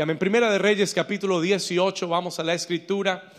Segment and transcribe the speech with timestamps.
[0.00, 3.30] Y en Primera de Reyes capítulo 18 vamos a la escritura,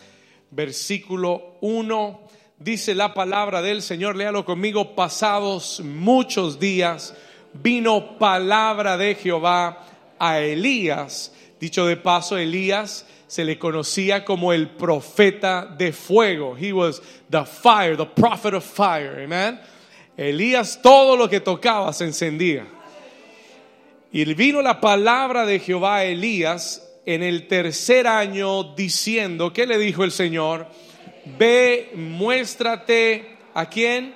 [0.52, 2.22] versículo 1.
[2.60, 7.16] Dice la palabra del Señor, léalo conmigo, pasados muchos días
[7.52, 9.88] vino palabra de Jehová
[10.20, 11.34] a Elías.
[11.60, 16.56] Dicho de paso, Elías se le conocía como el profeta de fuego.
[16.56, 19.24] He was the fire, the prophet of fire.
[19.24, 19.60] Amen.
[20.16, 22.68] Elías todo lo que tocaba se encendía.
[24.14, 29.78] Y vino la palabra de Jehová a Elías en el tercer año diciendo, ¿qué le
[29.78, 30.68] dijo el Señor?
[31.40, 34.14] Ve, muéstrate a quién?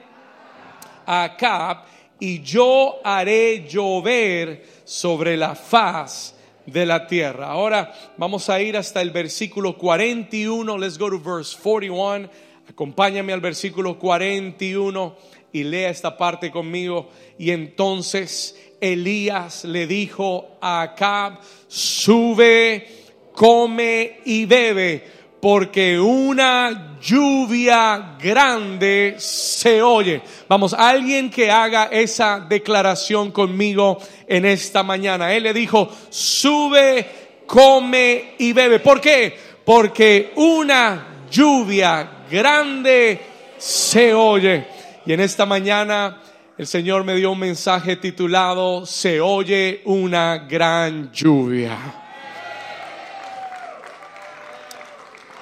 [1.05, 1.85] A Acab,
[2.19, 7.47] y yo haré llover sobre la faz de la tierra.
[7.47, 10.77] Ahora vamos a ir hasta el versículo 41.
[10.77, 12.29] Let's go to verse 41.
[12.69, 15.15] Acompáñame al versículo 41
[15.53, 17.09] y lea esta parte conmigo.
[17.37, 18.59] Y entonces
[18.93, 22.87] Elías le dijo a Acab, sube,
[23.33, 25.03] come y bebe,
[25.41, 30.21] porque una lluvia grande se oye.
[30.47, 33.97] Vamos, alguien que haga esa declaración conmigo
[34.27, 35.33] en esta mañana.
[35.33, 37.05] Él le dijo, sube,
[37.45, 38.79] come y bebe.
[38.79, 39.37] ¿Por qué?
[39.63, 43.19] Porque una lluvia grande
[43.57, 44.65] se oye.
[45.05, 46.21] Y en esta mañana
[46.57, 51.77] el Señor me dio un mensaje titulado Se oye una gran lluvia.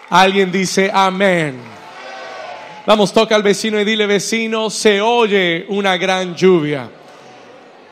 [0.09, 1.59] Alguien dice amén.
[2.88, 6.89] Vamos, toca al vecino y dile vecino, se oye una gran lluvia.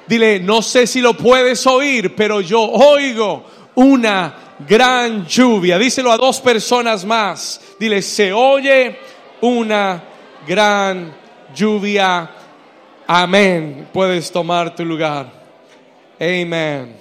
[0.07, 4.33] Dile, no sé si lo puedes oír, pero yo oigo una
[4.67, 5.77] gran lluvia.
[5.77, 7.61] Díselo a dos personas más.
[7.79, 8.97] Dile, se oye
[9.41, 10.03] una
[10.45, 11.15] gran
[11.55, 12.40] lluvia.
[13.07, 13.87] Amén.
[13.91, 15.31] Puedes tomar tu lugar.
[16.19, 16.95] Amén.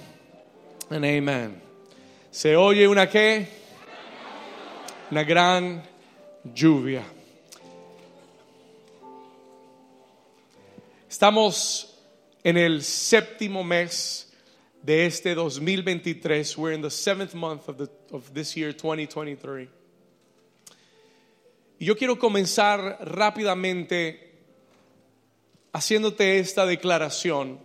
[0.89, 1.61] And amen.
[2.31, 3.47] ¿Se oye una qué?
[5.09, 5.83] Una gran
[6.53, 7.03] lluvia.
[11.09, 11.97] Estamos
[12.43, 14.33] en el séptimo mes
[14.81, 16.57] de este 2023.
[16.57, 19.69] We're in the seventh month of, the, of this year 2023.
[21.79, 24.30] Y yo quiero comenzar rápidamente
[25.73, 27.59] haciéndote esta declaración.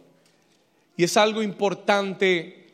[0.96, 2.66] Y es algo importante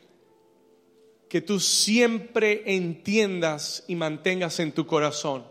[1.29, 5.45] que tú siempre entiendas y mantengas en tu corazón.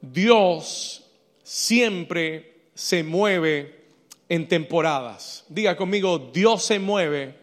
[0.00, 1.04] Dios
[1.42, 3.84] siempre se mueve
[4.28, 5.44] en temporadas.
[5.48, 7.34] Diga conmigo, Dios se mueve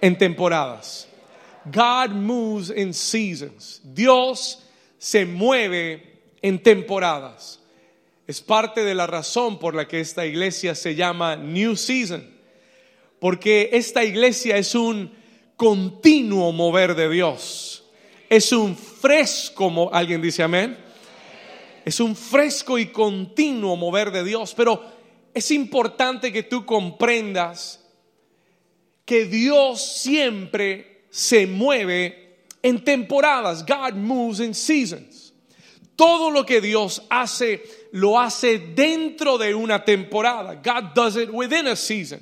[0.00, 1.08] en temporadas.
[1.64, 3.80] God moves in seasons.
[3.82, 4.62] Dios
[4.98, 7.60] se mueve en temporadas.
[8.26, 12.28] Es parte de la razón por la que esta iglesia se llama New Season.
[13.20, 15.12] Porque esta iglesia es un
[15.56, 17.84] continuo mover de Dios.
[18.28, 20.76] Es un fresco, alguien dice amén.
[21.84, 24.54] Es un fresco y continuo mover de Dios.
[24.56, 24.82] Pero
[25.32, 27.80] es importante que tú comprendas
[29.04, 33.64] que Dios siempre se mueve en temporadas.
[33.64, 35.15] God moves in seasons.
[35.96, 40.54] Todo lo que Dios hace, lo hace dentro de una temporada.
[40.54, 42.20] God does it within a season.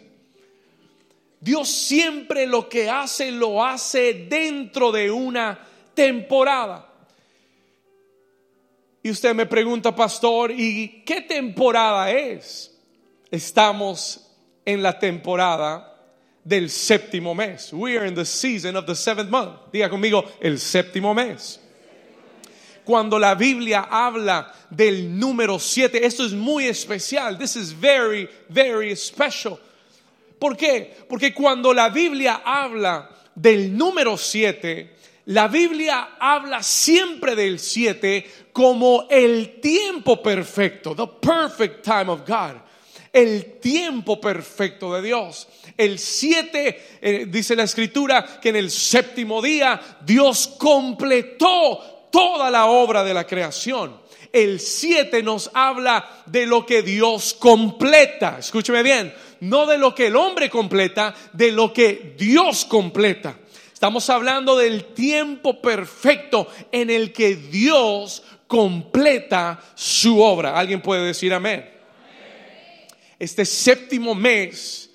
[1.41, 5.59] Dios siempre lo que hace, lo hace dentro de una
[5.93, 6.89] temporada.
[9.03, 12.75] Y usted me pregunta, pastor, ¿y qué temporada es?
[13.31, 14.31] Estamos
[14.65, 15.95] en la temporada
[16.45, 17.73] del séptimo mes.
[17.73, 19.73] We are in the season of the seventh month.
[19.73, 21.61] Diga conmigo, el séptimo mes
[22.85, 26.05] cuando la Biblia habla del número 7.
[26.05, 27.39] Esto es muy especial.
[27.39, 29.59] This is very, very special.
[30.39, 30.95] ¿Por qué?
[31.09, 34.95] Porque cuando la Biblia habla del número 7,
[35.27, 42.61] la Biblia habla siempre del 7 como el tiempo perfecto, the perfect time of God.
[43.11, 45.47] El tiempo perfecto de Dios.
[45.77, 52.67] El 7, eh, dice la escritura, que en el séptimo día Dios completó toda la
[52.67, 54.01] obra de la creación.
[54.33, 58.37] El 7 nos habla de lo que Dios completa.
[58.39, 63.37] Escúcheme bien, no de lo que el hombre completa, de lo que Dios completa.
[63.73, 70.57] Estamos hablando del tiempo perfecto en el que Dios completa su obra.
[70.57, 71.69] ¿Alguien puede decir amén?
[73.19, 74.89] Este séptimo mes,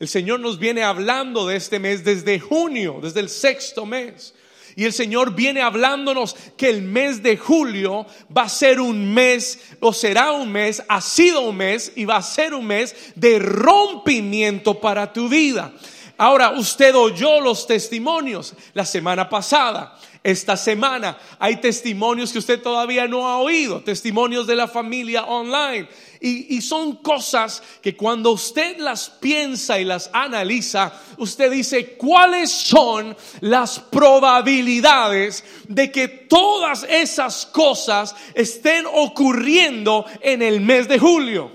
[0.00, 4.34] el Señor nos viene hablando de este mes desde junio, desde el sexto mes.
[4.76, 8.06] Y el Señor viene hablándonos que el mes de julio
[8.36, 12.16] va a ser un mes, o será un mes, ha sido un mes y va
[12.16, 15.72] a ser un mes de rompimiento para tu vida.
[16.16, 19.98] Ahora, usted oyó los testimonios la semana pasada.
[20.22, 25.86] Esta semana hay testimonios que usted todavía no ha oído, testimonios de la familia online.
[26.18, 33.14] Y, son cosas que cuando usted las piensa y las analiza, usted dice, ¿cuáles son
[33.40, 41.52] las probabilidades de que todas esas cosas estén ocurriendo en el mes de julio?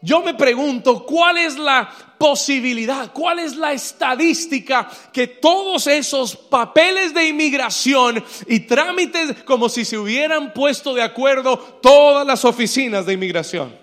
[0.00, 7.12] Yo me pregunto, ¿cuál es la posibilidad, cuál es la estadística que todos esos papeles
[7.14, 13.14] de inmigración y trámites como si se hubieran puesto de acuerdo todas las oficinas de
[13.14, 13.76] inmigración.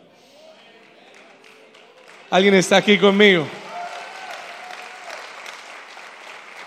[2.29, 3.47] ¿Alguien está aquí conmigo?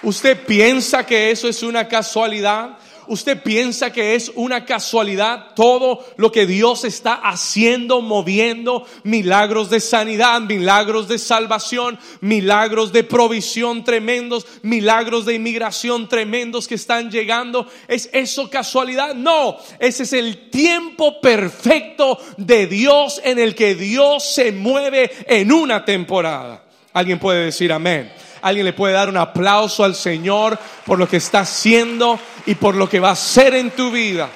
[0.03, 2.79] ¿Usted piensa que eso es una casualidad?
[3.09, 8.87] ¿Usted piensa que es una casualidad todo lo que Dios está haciendo, moviendo?
[9.05, 16.75] Milagros de sanidad, milagros de salvación, milagros de provisión tremendos, milagros de inmigración tremendos que
[16.75, 17.67] están llegando.
[17.89, 19.15] ¿Es eso casualidad?
[19.15, 25.53] No, ese es el tiempo perfecto de Dios en el que Dios se mueve en
[25.53, 26.65] una temporada.
[26.93, 28.11] ¿Alguien puede decir amén?
[28.43, 32.75] Alguien le puede dar un aplauso al Señor por lo que está haciendo y por
[32.75, 34.29] lo que va a hacer en tu vida.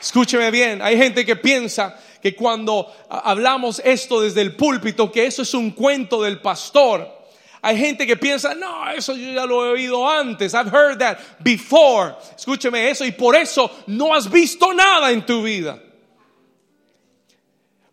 [0.00, 5.42] Escúcheme bien, hay gente que piensa que cuando hablamos esto desde el púlpito, que eso
[5.42, 7.16] es un cuento del pastor.
[7.62, 10.54] Hay gente que piensa, no, eso yo ya lo he oído antes.
[10.54, 12.14] I've heard that before.
[12.36, 15.82] Escúcheme eso y por eso no has visto nada en tu vida.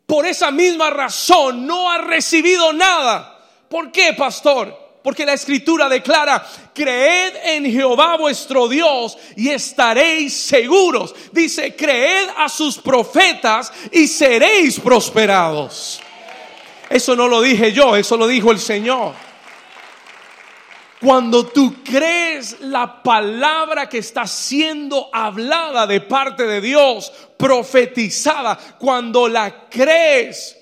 [0.05, 3.32] Por esa misma razón no has recibido nada.
[3.73, 4.99] ¿Por qué, pastor?
[5.01, 11.15] Porque la escritura declara, creed en Jehová vuestro Dios y estaréis seguros.
[11.31, 15.99] Dice, creed a sus profetas y seréis prosperados.
[16.87, 19.15] Eso no lo dije yo, eso lo dijo el Señor.
[21.01, 29.27] Cuando tú crees la palabra que está siendo hablada de parte de Dios, profetizada, cuando
[29.27, 30.59] la crees,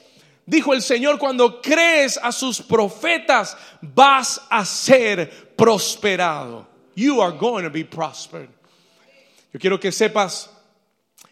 [0.52, 6.68] Dijo el Señor, cuando crees a sus profetas, vas a ser prosperado.
[6.94, 8.50] You are going to be prospered.
[9.54, 10.50] Yo quiero que sepas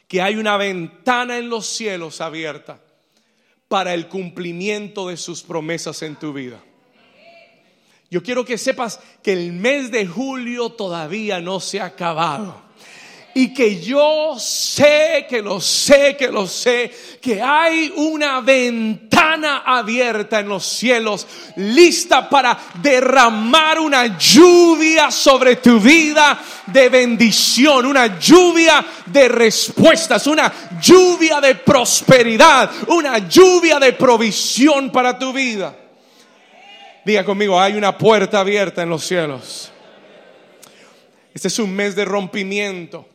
[0.08, 2.80] que hay una ventana en los cielos abierta
[3.68, 6.64] para el cumplimiento de sus promesas en tu vida.
[8.10, 12.69] Yo quiero que sepas que el mes de julio todavía no se ha acabado
[13.40, 16.92] y que yo sé, que lo sé, que lo sé,
[17.22, 21.26] que hay una ventana abierta en los cielos,
[21.56, 30.52] lista para derramar una lluvia sobre tu vida de bendición, una lluvia de respuestas, una
[30.82, 35.74] lluvia de prosperidad, una lluvia de provisión para tu vida.
[37.06, 39.72] Diga conmigo, hay una puerta abierta en los cielos.
[41.34, 43.08] Este es un mes de rompimiento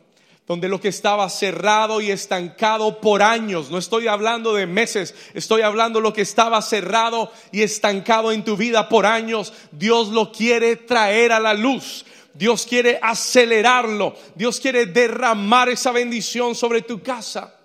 [0.47, 5.61] donde lo que estaba cerrado y estancado por años, no estoy hablando de meses, estoy
[5.61, 10.31] hablando de lo que estaba cerrado y estancado en tu vida por años, Dios lo
[10.31, 12.05] quiere traer a la luz.
[12.33, 17.55] Dios quiere acelerarlo, Dios quiere derramar esa bendición sobre tu casa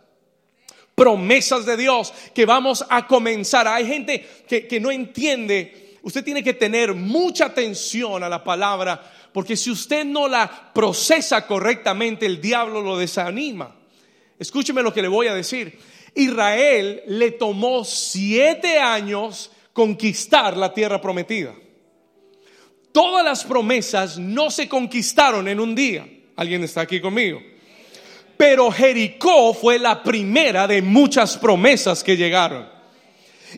[1.00, 3.66] promesas de Dios que vamos a comenzar.
[3.66, 5.96] Hay gente que, que, no entiende.
[6.02, 11.46] Usted tiene que tener mucha atención a la palabra porque si usted no la procesa
[11.46, 13.76] correctamente, el diablo lo desanima.
[14.38, 15.78] Escúcheme lo que le voy a decir.
[16.14, 21.54] Israel le tomó siete años conquistar la tierra prometida.
[22.92, 26.08] Todas las promesas no se conquistaron en un día.
[26.36, 27.40] ¿Alguien está aquí conmigo?
[28.36, 32.79] Pero Jericó fue la primera de muchas promesas que llegaron.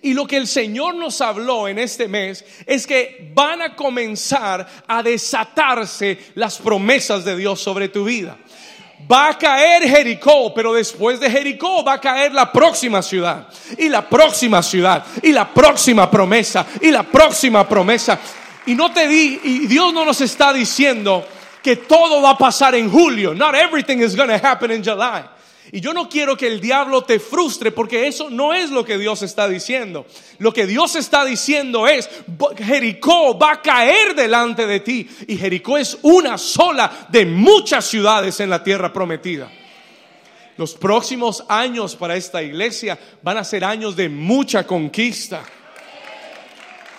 [0.01, 4.67] Y lo que el Señor nos habló en este mes es que van a comenzar
[4.87, 8.39] a desatarse las promesas de Dios sobre tu vida.
[9.11, 13.89] Va a caer Jericó, pero después de Jericó va a caer la próxima ciudad, y
[13.89, 18.19] la próxima ciudad, y la próxima promesa, y la próxima promesa.
[18.65, 21.27] Y no te di, y Dios no nos está diciendo
[21.63, 23.35] que todo va a pasar en julio.
[23.35, 25.25] Not everything is going to happen in July.
[25.75, 28.99] Y yo no quiero que el diablo te frustre porque eso no es lo que
[28.99, 30.05] Dios está diciendo.
[30.39, 32.11] Lo que Dios está diciendo es,
[32.59, 35.09] Jericó va a caer delante de ti.
[35.27, 39.51] Y Jericó es una sola de muchas ciudades en la tierra prometida.
[40.59, 45.43] Los próximos años para esta iglesia van a ser años de mucha conquista.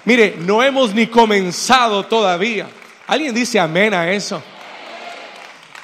[0.06, 2.68] Mire, no hemos ni comenzado todavía.
[3.06, 4.42] ¿Alguien dice amén a eso?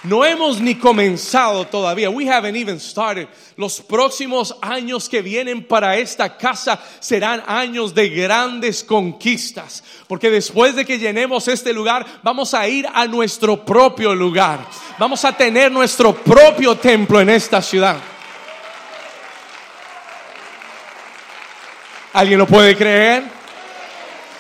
[0.04, 2.10] No hemos ni comenzado todavía.
[2.10, 3.28] We haven't even started.
[3.58, 9.84] Los próximos años que vienen para esta casa serán años de grandes conquistas.
[10.08, 14.66] Porque después de que llenemos este lugar, vamos a ir a nuestro propio lugar.
[14.98, 17.98] Vamos a tener nuestro propio templo en esta ciudad.
[22.14, 23.39] ¿Alguien lo puede creer?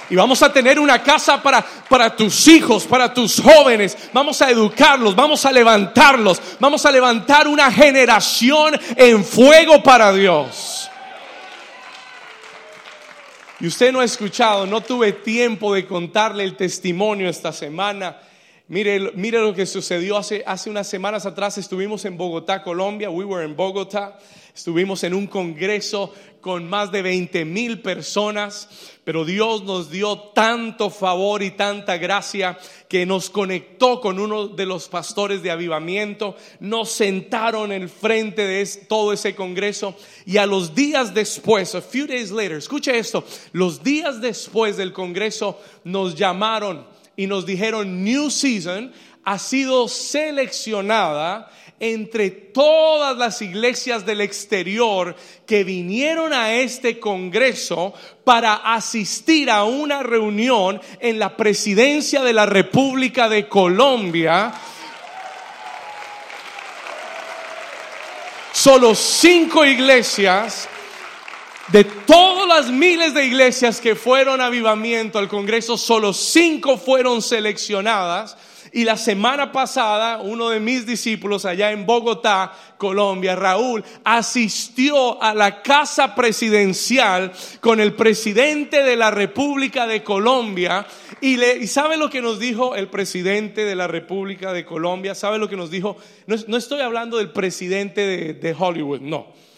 [0.10, 3.96] Y vamos a tener una casa para, para tus hijos, para tus jóvenes.
[4.12, 6.42] Vamos a educarlos, vamos a levantarlos.
[6.60, 10.90] Vamos a levantar una generación en fuego para Dios.
[13.60, 18.18] Y usted no ha escuchado, no tuve tiempo de contarle el testimonio esta semana.
[18.70, 21.58] Mire, mire lo que sucedió hace, hace unas semanas atrás.
[21.58, 23.10] Estuvimos en Bogotá, Colombia.
[23.10, 24.18] We were in Bogotá.
[24.60, 28.68] Estuvimos en un congreso con más de 20 mil personas,
[29.06, 34.66] pero Dios nos dio tanto favor y tanta gracia que nos conectó con uno de
[34.66, 40.76] los pastores de avivamiento, nos sentaron en frente de todo ese congreso y a los
[40.76, 43.24] días después, a few days later, escuche esto,
[43.54, 46.86] los días después del congreso nos llamaron
[47.16, 48.92] y nos dijeron, New Season
[49.24, 57.94] ha sido seleccionada entre todas las iglesias del exterior que vinieron a este Congreso
[58.24, 64.54] para asistir a una reunión en la presidencia de la República de Colombia.
[68.52, 70.68] Solo cinco iglesias
[71.70, 78.36] de todas las miles de iglesias que fueron avivamiento al Congreso, solo cinco fueron seleccionadas
[78.72, 85.34] y la semana pasada, uno de mis discípulos allá en Bogotá, Colombia, Raúl, asistió a
[85.34, 90.86] la casa presidencial con el presidente de la República de Colombia.
[91.22, 95.16] Y, sabe lo que nos dijo el presidente de la República de Colombia?
[95.16, 95.98] ¿Sabe lo que nos dijo?
[96.28, 99.49] No, estoy hablando del presidente de Hollywood, no.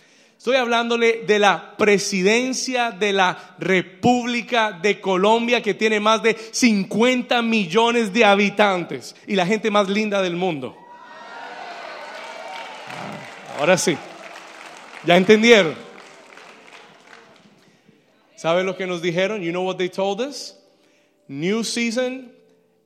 [0.41, 7.43] Estoy hablándole de la presidencia de la República de Colombia que tiene más de 50
[7.43, 10.75] millones de habitantes y la gente más linda del mundo.
[12.87, 13.95] Ah, ahora sí,
[15.05, 15.75] ya entendieron.
[18.35, 19.43] ¿Saben lo que nos dijeron?
[19.43, 20.57] You know what they told us?
[21.27, 22.31] New Season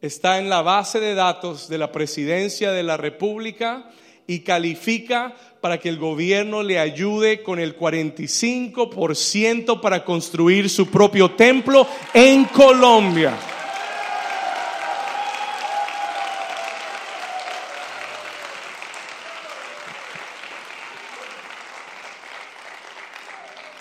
[0.02, 3.90] está en la base de datos de la presidencia de la República
[4.28, 11.30] y califica para que el gobierno le ayude con el 45% para construir su propio
[11.32, 13.38] templo en Colombia.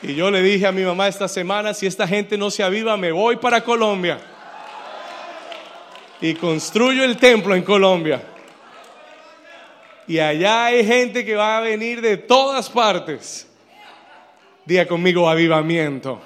[0.02, 2.98] Y yo le dije a mi mamá esta semana, si esta gente no se aviva,
[2.98, 4.20] me voy para Colombia.
[6.20, 8.33] Y construyo el templo en Colombia.
[10.06, 13.46] Y allá hay gente que va a venir de todas partes.
[14.66, 16.20] Diga conmigo avivamiento.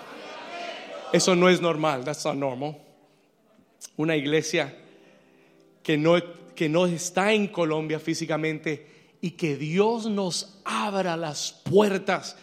[1.12, 2.04] Eso no es normal.
[2.04, 2.76] That's not normal.
[3.96, 4.74] Una iglesia
[5.82, 6.16] que no,
[6.54, 8.86] que no está en Colombia físicamente
[9.20, 12.36] y que Dios nos abra las puertas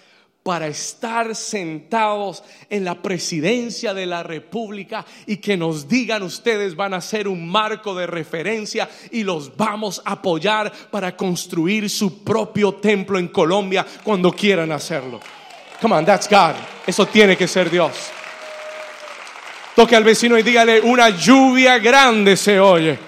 [0.46, 6.94] para estar sentados en la presidencia de la República y que nos digan ustedes van
[6.94, 12.76] a ser un marco de referencia y los vamos a apoyar para construir su propio
[12.76, 15.20] templo en Colombia cuando quieran hacerlo.
[15.82, 16.54] Come on, that's God.
[16.86, 17.94] Eso tiene que ser Dios.
[19.76, 23.00] Toque al vecino y dígale, una lluvia grande se oye.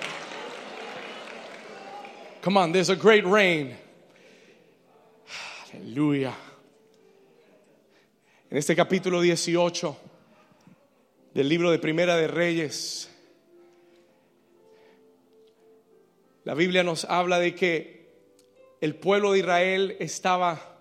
[2.43, 3.77] Come on, there's a great rain.
[5.71, 6.46] Aleluya.
[8.49, 9.97] En este capítulo 18
[11.33, 13.09] del libro de Primera de Reyes,
[16.45, 18.07] la Biblia nos habla de que
[18.79, 20.79] el pueblo de Israel estaba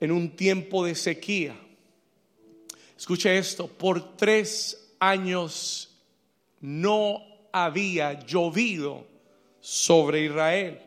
[0.00, 1.60] en un tiempo de sequía.
[2.96, 5.94] Escuche esto, por tres años
[6.62, 7.20] no
[7.52, 9.06] había llovido
[9.60, 10.80] sobre Israel.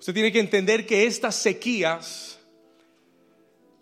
[0.00, 2.39] Usted tiene que entender que estas sequías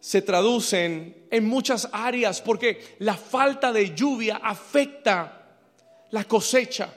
[0.00, 5.46] se traducen en muchas áreas porque la falta de lluvia afecta
[6.10, 6.88] la cosecha,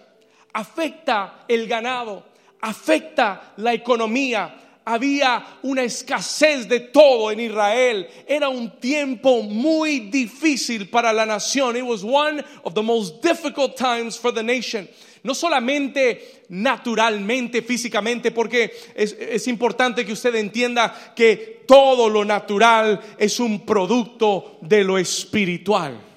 [0.54, 2.26] afecta el ganado,
[2.62, 4.58] afecta la economía.
[4.84, 8.08] Había una escasez de todo en Israel.
[8.28, 11.78] Era un tiempo muy difícil para la nación.
[11.78, 14.88] It was one of the most difficult times for the nation
[15.24, 23.40] no solamente naturalmente, físicamente, porque es, importante que usted entienda que todo lo natural es
[23.40, 26.08] un producto de lo espiritual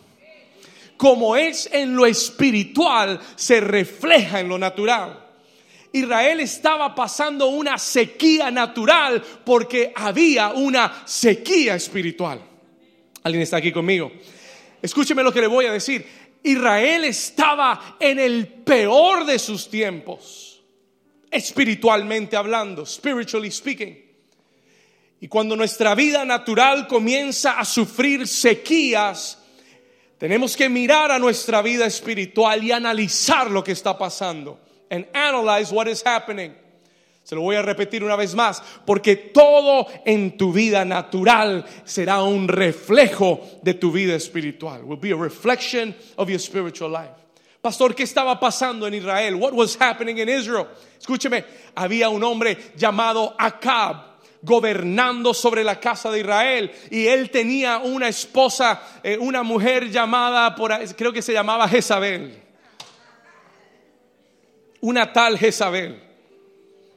[0.96, 5.25] como es en lo espiritual, se refleja en lo natural.
[5.92, 12.40] Israel estaba pasando una sequía natural porque había una sequía espiritual.
[13.23, 14.11] ¿Alguien está aquí conmigo?
[14.80, 16.04] Escúcheme lo que le voy a decir.
[16.44, 20.62] Israel estaba en el peor de sus tiempos,
[21.30, 24.04] espiritualmente hablando, spiritually speaking.
[25.20, 29.38] Y cuando nuestra vida natural comienza a sufrir sequías,
[30.18, 34.60] tenemos que mirar a nuestra vida espiritual y analizar lo que está pasando.
[34.90, 36.54] And analyze what is happening.
[37.25, 42.23] Se lo voy a repetir una vez más, porque todo en tu vida natural será
[42.23, 44.85] un reflejo de tu vida espiritual.
[44.85, 47.14] Will be a reflection of your spiritual life.
[47.62, 49.37] Pastor, ¿qué estaba pasando en Israel?
[49.37, 50.69] What was happening in Israel?
[51.00, 57.78] Escúcheme, había un hombre llamado Acab gobernando sobre la casa de Israel y él tenía
[57.78, 62.38] una esposa, eh, una mujer llamada, por, creo que se llamaba Jezabel.
[64.83, 66.02] Una tal Jezabel.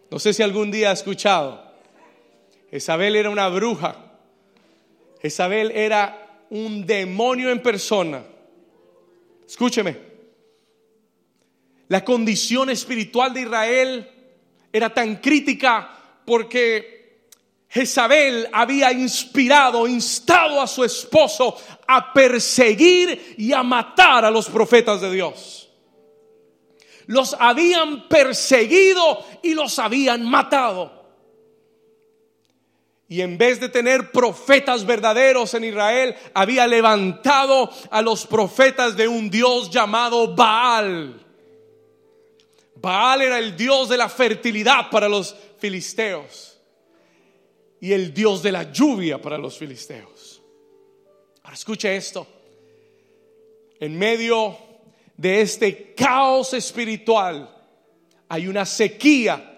[0.10, 1.62] No sé si algún día ha escuchado.
[2.72, 3.96] Jezabel era una bruja.
[5.22, 8.24] Jezabel era un demonio en persona.
[9.46, 9.98] Escúcheme.
[11.90, 14.12] La condición espiritual de Israel
[14.72, 15.90] era tan crítica
[16.26, 17.28] porque
[17.70, 25.02] Jezabel había inspirado, instado a su esposo a perseguir y a matar a los profetas
[25.02, 25.67] de Dios
[27.08, 30.98] los habían perseguido y los habían matado.
[33.10, 39.08] Y en vez de tener profetas verdaderos en Israel, había levantado a los profetas de
[39.08, 41.26] un dios llamado Baal.
[42.76, 46.60] Baal era el dios de la fertilidad para los filisteos
[47.80, 50.42] y el dios de la lluvia para los filisteos.
[51.44, 52.28] Ahora escuche esto.
[53.80, 54.58] En medio
[55.18, 57.54] de este caos espiritual
[58.30, 59.54] hay una sequía.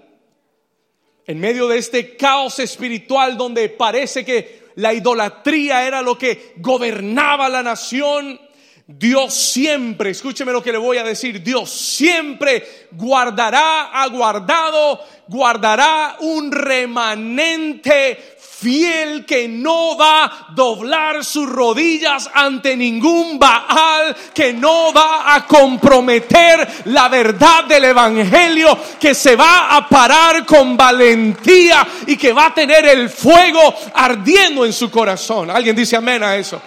[1.27, 7.49] En medio de este caos espiritual donde parece que la idolatría era lo que gobernaba
[7.49, 8.39] la nación,
[8.87, 16.17] Dios siempre, escúcheme lo que le voy a decir, Dios siempre guardará, ha guardado, guardará
[16.21, 24.91] un remanente fiel que no va a doblar sus rodillas ante ningún Baal, que no
[24.93, 32.17] va a comprometer la verdad del Evangelio, que se va a parar con valentía y
[32.17, 35.49] que va a tener el fuego ardiendo en su corazón.
[35.49, 36.61] ¿Alguien dice amén a eso?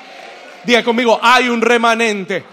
[0.64, 2.44] Diga conmigo, hay un remanente.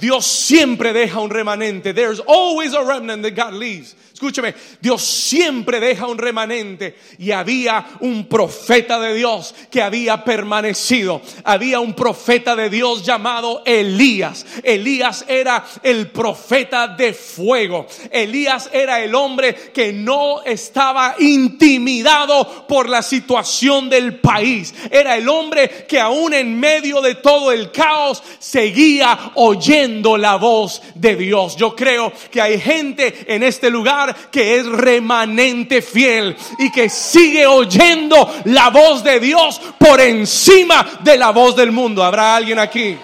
[0.00, 1.94] Dios siempre deja un remanente.
[1.94, 3.94] There's always a remnant that God leaves.
[4.22, 11.20] Escúcheme, Dios siempre deja un remanente y había un profeta de Dios que había permanecido.
[11.42, 14.46] Había un profeta de Dios llamado Elías.
[14.62, 17.88] Elías era el profeta de fuego.
[18.12, 24.72] Elías era el hombre que no estaba intimidado por la situación del país.
[24.88, 30.80] Era el hombre que aún en medio de todo el caos seguía oyendo la voz
[30.94, 31.56] de Dios.
[31.56, 37.46] Yo creo que hay gente en este lugar que es remanente fiel y que sigue
[37.46, 42.02] oyendo la voz de Dios por encima de la voz del mundo.
[42.02, 42.96] ¿Habrá alguien aquí?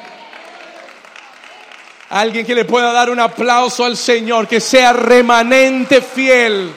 [2.11, 6.73] Alguien que le pueda dar un aplauso al Señor, que sea remanente fiel.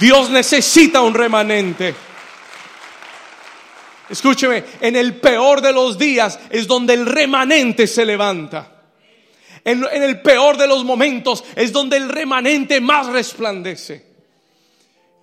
[0.00, 1.94] Dios necesita un remanente.
[4.08, 8.73] Escúcheme, en el peor de los días es donde el remanente se levanta.
[9.64, 14.04] En, el peor de los momentos es donde el remanente más resplandece.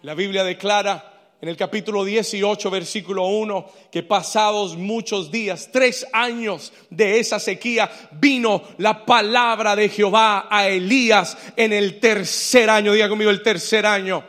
[0.02, 6.74] La Biblia declara en el capítulo 18, versículo 1, que pasados muchos días, tres años
[6.90, 13.10] de esa sequía, vino la palabra de Jehová a Elías en el tercer año, diga
[13.10, 14.24] conmigo el tercer año.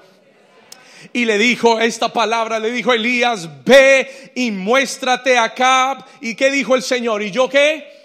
[1.15, 6.07] Y le dijo esta palabra, le dijo Elías, ve y muéstrate acá.
[6.21, 7.23] ¿Y qué dijo el Señor?
[7.23, 8.02] ¿Y yo qué?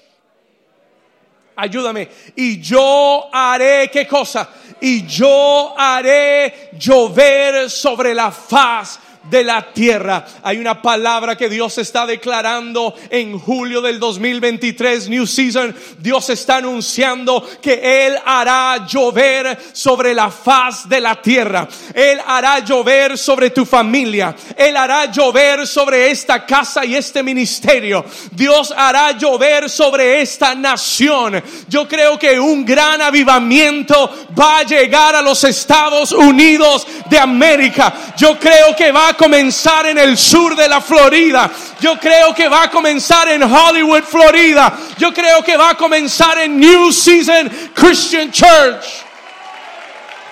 [1.58, 2.08] Ayúdame.
[2.36, 4.50] Y yo haré, ¿qué cosa?
[4.80, 10.26] Y yo haré llover sobre la faz de la tierra.
[10.44, 15.76] Hay una palabra que Dios está declarando en julio del 2023, New Season.
[16.00, 21.68] Dios está anunciando que Él hará llover sobre la faz de la tierra.
[21.94, 24.36] Él hará llover sobre tu familia.
[24.56, 28.06] Él hará llover sobre esta casa y este ministerio.
[28.32, 31.42] Dios hará llover sobre esta nación.
[31.68, 37.94] Yo creo que un gran avivamiento va a llegar a los Estados Unidos de América.
[38.18, 41.52] Yo creo que va a comenzar en el sur de la Florida.
[41.82, 44.78] Yo creo que va a comenzar en Hollywood, Florida.
[44.98, 48.86] Yo creo que va a comenzar en New Season Christian Church.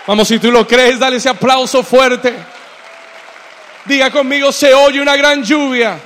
[0.08, 2.34] Vamos, si tú lo crees, dale ese aplauso fuerte.
[3.86, 6.00] Diga conmigo, se oye una gran lluvia.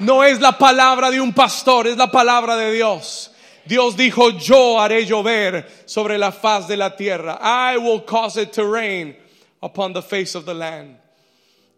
[0.00, 3.30] No es la palabra de un pastor, es la palabra de Dios.
[3.64, 7.38] Dios dijo, yo haré llover sobre la faz de la tierra.
[7.40, 9.16] I will cause it to rain
[9.64, 10.98] upon the face of the land.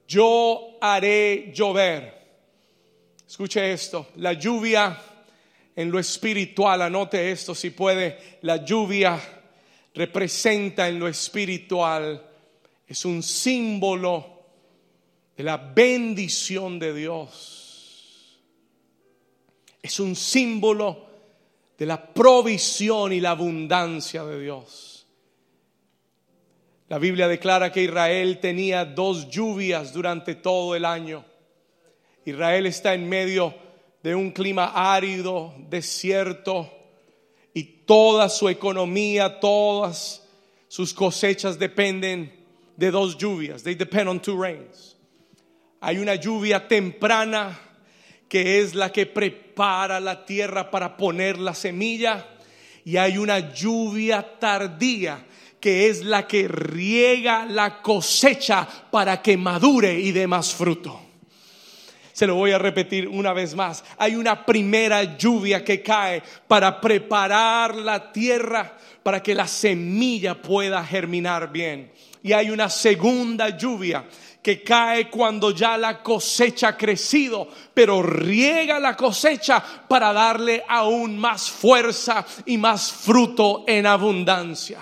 [0.09, 2.13] Yo haré llover.
[3.27, 4.97] Escuche esto, la lluvia
[5.77, 9.21] en lo espiritual, anote esto si puede, la lluvia
[9.95, 12.23] representa en lo espiritual,
[12.87, 14.25] es un símbolo
[15.37, 18.43] de la bendición de Dios.
[19.83, 21.07] Es un símbolo
[21.79, 24.96] de la provisión y la abundancia de Dios.
[26.89, 31.25] La Biblia declara que Israel tenía dos lluvias durante todo el año.
[32.25, 33.55] Israel está en medio
[34.05, 36.73] de un clima árido, desierto,
[37.53, 40.23] y toda su economía, todas
[40.69, 42.33] sus cosechas dependen
[42.77, 43.65] de dos lluvias.
[43.65, 44.97] They depend on two rains.
[45.81, 47.59] Hay una lluvia temprana
[48.29, 52.29] que es la que prepara la tierra para poner la semilla
[52.85, 55.25] y hay una lluvia tardía
[55.61, 61.01] que es la que riega la cosecha para que madure y dé más fruto.
[62.13, 63.85] Se lo voy a repetir una vez más.
[63.99, 70.83] Hay una primera lluvia que cae para preparar la tierra para que la semilla pueda
[70.83, 71.93] germinar bien.
[72.23, 74.07] Y hay una segunda lluvia
[74.43, 81.19] que cae cuando ya la cosecha ha crecido, pero riega la cosecha para darle aún
[81.19, 84.79] más fuerza y más fruto en abundancia.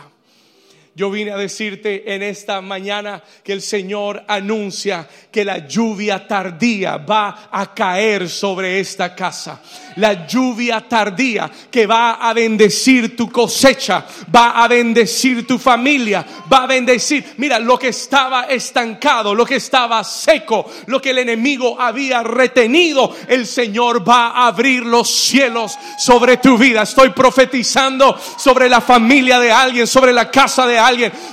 [0.97, 6.99] Yo vine a decirte en esta mañana que el Señor anuncia que la lluvia tardía
[6.99, 9.61] va a caer sobre esta casa.
[9.97, 16.63] La lluvia tardía que va a bendecir tu cosecha, va a bendecir tu familia, va
[16.63, 21.81] a bendecir, mira, lo que estaba estancado, lo que estaba seco, lo que el enemigo
[21.81, 26.83] había retenido, el Señor va a abrir los cielos sobre tu vida.
[26.83, 30.84] Estoy profetizando sobre la familia de alguien, sobre la casa de alguien.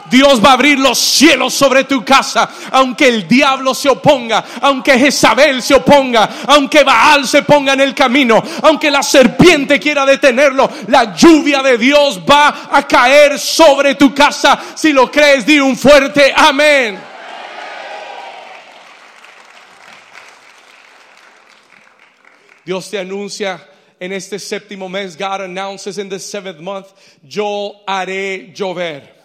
[0.09, 4.97] Dios va a abrir los cielos sobre tu casa, aunque el diablo se oponga, aunque
[4.97, 10.69] Jezabel se oponga, aunque Baal se ponga en el camino, aunque la serpiente quiera detenerlo,
[10.87, 14.59] la lluvia de Dios va a caer sobre tu casa.
[14.75, 16.99] Si lo crees, di un fuerte amén.
[22.63, 23.67] Dios te anuncia
[23.99, 26.87] en este séptimo mes, God announces in the seventh month,
[27.23, 29.20] yo haré llover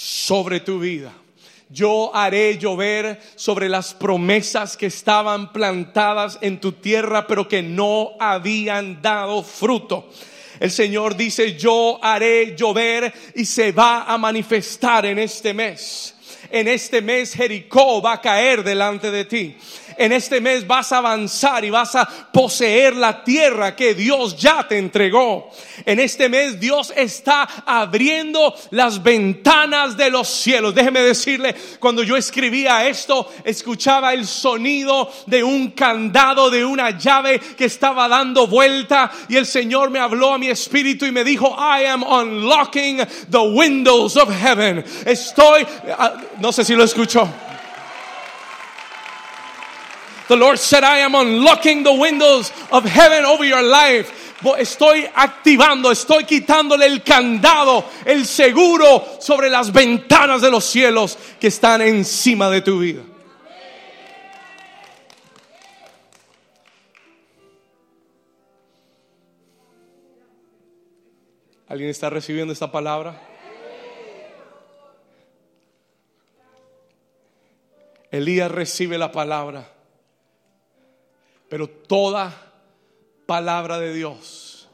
[0.00, 1.12] sobre tu vida.
[1.68, 8.12] Yo haré llover sobre las promesas que estaban plantadas en tu tierra, pero que no
[8.18, 10.08] habían dado fruto.
[10.58, 16.14] El Señor dice, yo haré llover y se va a manifestar en este mes.
[16.50, 19.56] En este mes Jericó va a caer delante de ti
[19.96, 24.66] en este mes vas a avanzar y vas a poseer la tierra que Dios ya
[24.66, 25.50] te entregó.
[25.84, 30.74] En este mes Dios está abriendo las ventanas de los cielos.
[30.74, 37.38] Déjeme decirle, cuando yo escribía esto, escuchaba el sonido de un candado, de una llave
[37.38, 41.56] que estaba dando vuelta y el Señor me habló a mi espíritu y me dijo,
[41.58, 42.98] I am unlocking
[43.30, 44.84] the windows of heaven.
[45.04, 45.66] Estoy,
[45.98, 47.28] ah, no sé si lo escuchó.
[50.30, 54.36] The Lord said, I am unlocking the windows of heaven over your life.
[54.60, 61.48] Estoy activando, estoy quitándole el candado, el seguro sobre las ventanas de los cielos que
[61.48, 63.02] están encima de tu vida.
[71.66, 73.20] ¿Alguien está recibiendo esta palabra?
[78.12, 79.79] Elías recibe la palabra.
[81.50, 82.32] Pero toda
[83.26, 84.68] palabra de Dios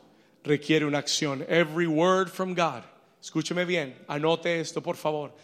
[0.45, 1.45] requiere una acción.
[1.49, 2.83] Every word from God.
[3.21, 5.35] Escúcheme bien, anote esto por favor.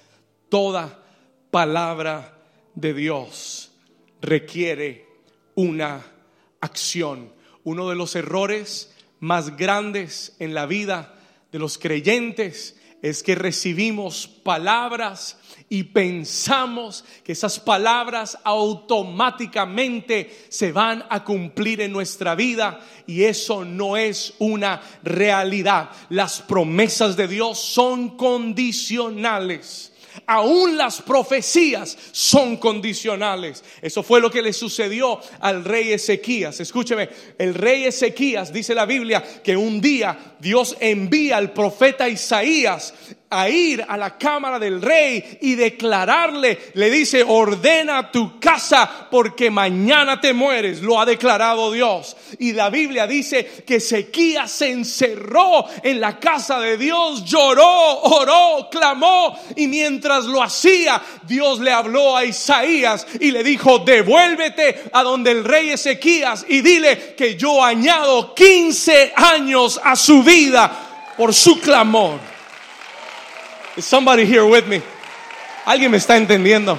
[0.51, 1.03] Toda
[1.51, 2.39] palabra
[2.75, 3.73] de Dios
[4.21, 5.07] requiere
[5.55, 6.05] una
[6.61, 7.33] acción.
[7.65, 11.15] Uno de los errores más grandes en la vida
[11.51, 15.37] de los creyentes es que recibimos palabras
[15.69, 23.65] y pensamos que esas palabras automáticamente se van a cumplir en nuestra vida y eso
[23.65, 25.91] no es una realidad.
[26.11, 29.92] Las promesas de Dios son condicionales.
[30.27, 33.65] Aún las profecías son condicionales.
[33.81, 36.61] Eso fue lo que le sucedió al rey Ezequías.
[36.61, 42.95] Escúcheme, el rey Ezequías dice la Biblia que un día Dios envía al profeta Isaías
[43.33, 49.51] a ir a la cámara del rey y declararle, le dice, ordena tu casa porque
[49.51, 52.17] mañana te mueres, lo ha declarado Dios.
[52.39, 58.69] Y la Biblia dice que Ezequías se encerró en la casa de Dios, lloró, oró,
[58.71, 65.03] clamó y mientras lo hacía, Dios le habló a Isaías y le dijo, devuélvete a
[65.03, 71.33] donde el rey Ezequías y dile que yo añado 15 años a su vida por
[71.33, 72.32] su clamor.
[73.77, 74.83] Is somebody here with me?
[75.65, 76.79] ¿Alguien me está entendiendo?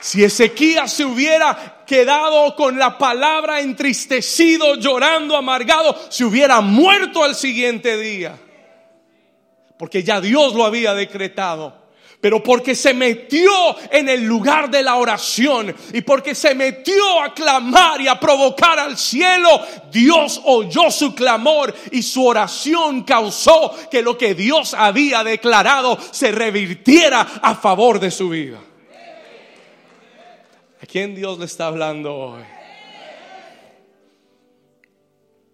[0.00, 7.34] Si Ezequías se hubiera quedado con la palabra entristecido, llorando, amargado, se hubiera muerto al
[7.34, 8.38] siguiente día.
[9.78, 11.85] Porque ya Dios lo había decretado
[12.20, 13.50] pero porque se metió
[13.90, 18.78] en el lugar de la oración y porque se metió a clamar y a provocar
[18.78, 25.22] al cielo, Dios oyó su clamor y su oración causó que lo que Dios había
[25.22, 28.60] declarado se revirtiera a favor de su vida.
[30.82, 32.42] ¿A quién Dios le está hablando hoy?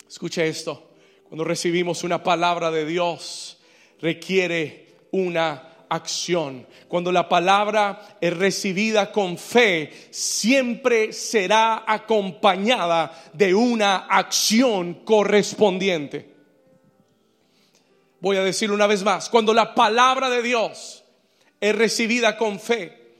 [0.08, 0.90] Escucha esto,
[1.28, 3.58] cuando recibimos una palabra de Dios
[4.02, 6.66] requiere una acción.
[6.88, 16.32] Cuando la palabra es recibida con fe, siempre será acompañada de una acción correspondiente.
[18.20, 21.04] Voy a decirlo una vez más, cuando la palabra de Dios
[21.60, 23.16] es recibida con fe,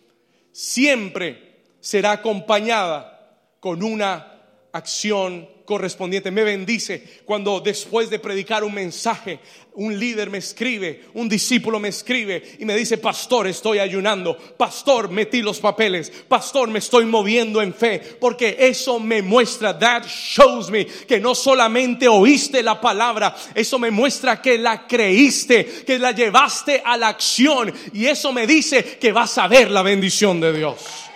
[0.51, 4.41] siempre será acompañada con una
[4.73, 6.31] acción correspondiente.
[6.31, 9.41] Me bendice cuando después de predicar un mensaje,
[9.73, 15.09] un líder me escribe, un discípulo me escribe y me dice, pastor, estoy ayunando, pastor,
[15.09, 20.71] metí los papeles, pastor, me estoy moviendo en fe, porque eso me muestra, that shows
[20.71, 26.13] me que no solamente oíste la palabra, eso me muestra que la creíste, que la
[26.13, 30.53] llevaste a la acción y eso me dice que vas a ver la bendición de
[30.53, 31.12] Dios.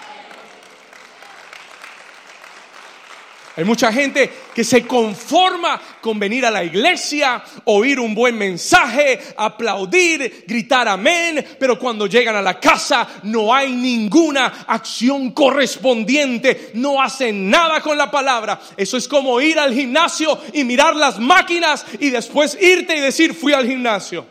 [3.57, 9.19] Hay mucha gente que se conforma con venir a la iglesia, oír un buen mensaje,
[9.35, 17.01] aplaudir, gritar amén, pero cuando llegan a la casa no hay ninguna acción correspondiente, no
[17.01, 18.61] hacen nada con la palabra.
[18.77, 23.33] Eso es como ir al gimnasio y mirar las máquinas y después irte y decir
[23.33, 24.27] fui al gimnasio.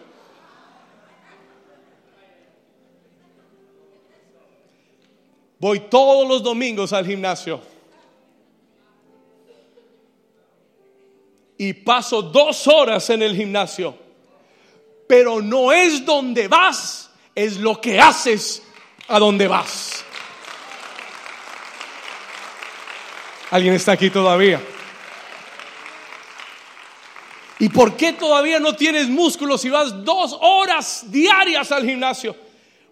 [5.57, 7.74] Voy todos los domingos al gimnasio
[11.57, 13.97] y paso dos horas en el gimnasio.
[15.07, 18.63] Pero no es donde vas, es lo que haces
[19.07, 20.03] a donde vas.
[23.51, 24.61] ¿Alguien está aquí todavía?
[27.59, 32.35] ¿Y por qué todavía no tienes músculos si vas dos horas diarias al gimnasio?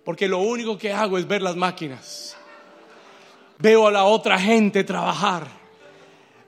[0.05, 2.37] Porque lo único que hago es ver las máquinas.
[3.57, 5.62] Veo a la otra gente trabajar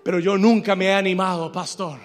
[0.05, 1.97] pero yo nunca me he animado, pastor.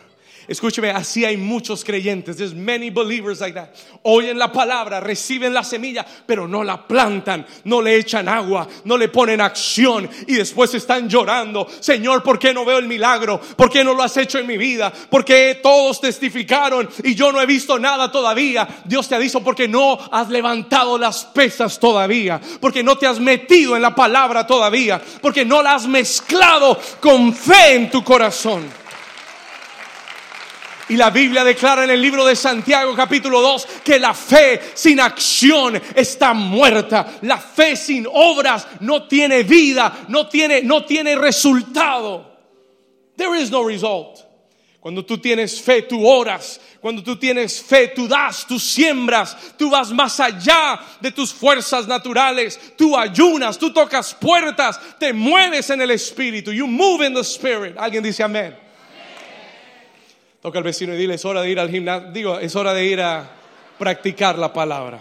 [0.51, 2.37] Escúcheme, así hay muchos creyentes.
[2.37, 3.69] There's many believers like that.
[4.03, 8.99] Oyen la palabra, reciben la semilla, pero no la plantan, no le echan agua, no
[8.99, 11.69] le ponen acción y después están llorando.
[11.79, 13.41] Señor, ¿por qué no veo el milagro?
[13.41, 14.93] ¿Por qué no lo has hecho en mi vida?
[15.09, 18.67] ¿Por qué todos testificaron y yo no he visto nada todavía?
[18.87, 23.21] Dios te ha dicho porque no has levantado las pesas todavía, porque no te has
[23.21, 28.80] metido en la palabra todavía, porque no la has mezclado con fe en tu corazón.
[30.90, 34.98] Y la Biblia declara en el libro de Santiago capítulo 2 que la fe sin
[34.98, 37.20] acción está muerta.
[37.22, 42.37] La fe sin obras no tiene vida, no tiene, no tiene resultado.
[43.16, 44.18] There is no result.
[44.81, 46.61] Cuando tú tienes fe, tú oras.
[46.81, 51.87] Cuando tú tienes fe, tú das, tú siembras, tú vas más allá de tus fuerzas
[51.87, 52.59] naturales.
[52.76, 56.50] Tú ayunas, tú tocas puertas, te mueves en el espíritu.
[56.50, 57.76] You move in the spirit.
[57.79, 58.70] Alguien dice amén.
[60.40, 62.85] Toca al vecino y dile, es hora de ir al gimnasio, digo, es hora de
[62.85, 63.31] ir a
[63.79, 64.98] practicar la palabra.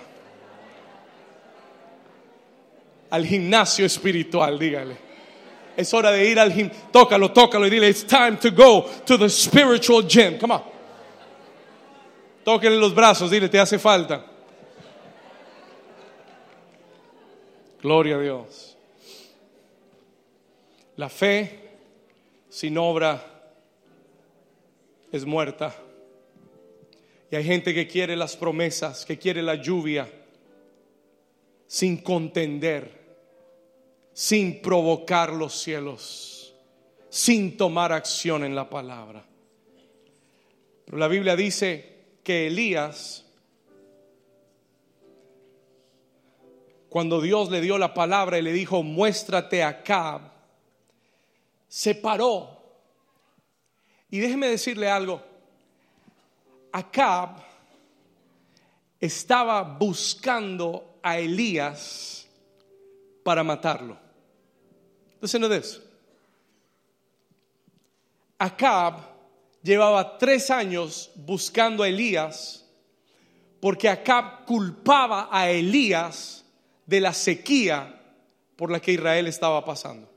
[3.10, 4.97] Al gimnasio espiritual, dígale.
[5.78, 9.17] Es hora de ir al gimnasio, tócalo, tócalo y dile, it's time to go to
[9.17, 10.38] the spiritual gym.
[10.38, 10.63] Come on.
[12.43, 14.25] Tóquenle los brazos, dile, te hace falta.
[17.82, 18.78] Gloria a Dios.
[20.97, 21.60] La fe
[22.49, 23.38] sin obra
[25.12, 25.76] es muerta.
[27.32, 30.12] Y hay gente que quiere las promesas, que quiere la lluvia,
[31.67, 33.00] sin contender,
[34.13, 36.56] sin provocar los cielos,
[37.10, 39.26] sin tomar acción en la palabra.
[40.86, 43.26] Pero la Biblia dice que Elías,
[46.89, 50.34] cuando Dios le dio la palabra y le dijo, muéstrate acá,
[51.67, 52.59] se paró.
[54.12, 55.22] Y déjeme decirle algo,
[56.72, 57.38] Acab
[59.00, 62.28] estaba buscando a Elías
[63.24, 63.98] para matarlo.
[65.22, 65.82] Listen to this.
[68.38, 69.02] Acab
[69.62, 72.65] llevaba tres años buscando a Elías
[73.60, 76.45] porque Acab culpaba a Elías
[76.86, 78.02] de la sequía
[78.56, 80.10] por la que Israel estaba pasando.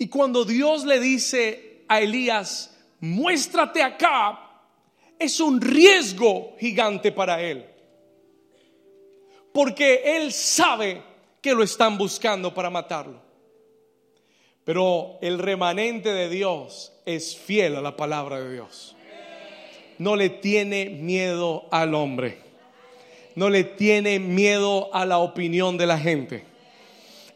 [0.00, 4.50] Y cuando Dios le dice a Elías, muéstrate acá,
[5.18, 7.66] es un riesgo gigante para él.
[9.52, 11.02] Porque él sabe
[11.42, 13.20] que lo están buscando para matarlo.
[14.64, 18.96] Pero el remanente de Dios es fiel a la palabra de Dios.
[19.98, 22.38] No le tiene miedo al hombre.
[23.34, 26.46] No le tiene miedo a la opinión de la gente.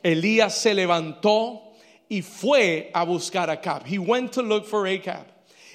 [0.02, 1.63] Elías se levantó
[2.08, 3.84] y fue a buscar a Acab.
[3.86, 5.26] He went to look for Acab.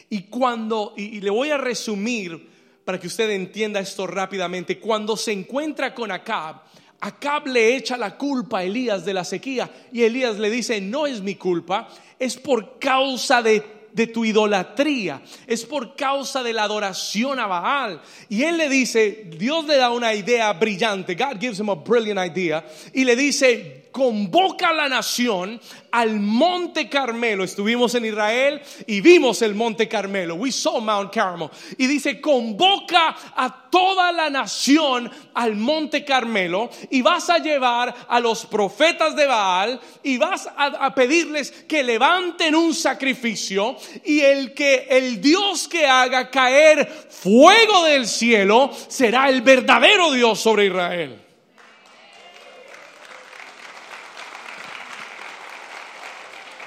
[0.10, 2.50] Y cuando, y, le voy a resumir
[2.84, 6.64] para que usted entienda esto rápidamente, cuando se encuentra con Acab,
[7.02, 11.06] Acab le echa la culpa a Elías de la sequía y Elías le dice, no
[11.06, 11.88] es mi culpa,
[12.18, 18.02] es por causa de de tu idolatría, es por causa de la adoración a Baal.
[18.30, 22.20] Y él le dice, Dios le da una idea brillante, God gives him a brilliant
[22.20, 25.60] idea, y le dice, convoca a la nación
[25.92, 27.44] al monte Carmelo.
[27.44, 30.36] Estuvimos en Israel y vimos el monte Carmelo.
[30.36, 31.50] We saw Mount Carmel.
[31.78, 38.20] Y dice, convoca a toda la nación al monte Carmelo y vas a llevar a
[38.20, 44.54] los profetas de Baal y vas a, a pedirles que levanten un sacrificio y el
[44.54, 51.29] que el Dios que haga caer fuego del cielo será el verdadero Dios sobre Israel.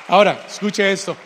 [0.08, 1.16] Ahora, escuche esto.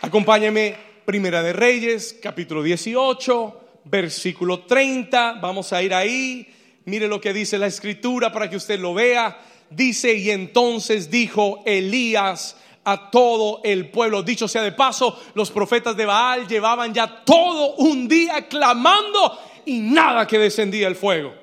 [0.00, 0.74] Acompáñeme,
[1.04, 5.34] Primera de Reyes, capítulo 18, versículo 30.
[5.34, 6.48] Vamos a ir ahí.
[6.86, 9.38] Mire lo que dice la escritura para que usted lo vea.
[9.68, 14.22] Dice, y entonces dijo Elías a todo el pueblo.
[14.22, 19.78] Dicho sea de paso, los profetas de Baal llevaban ya todo un día clamando y
[19.80, 21.34] nada que descendía el fuego.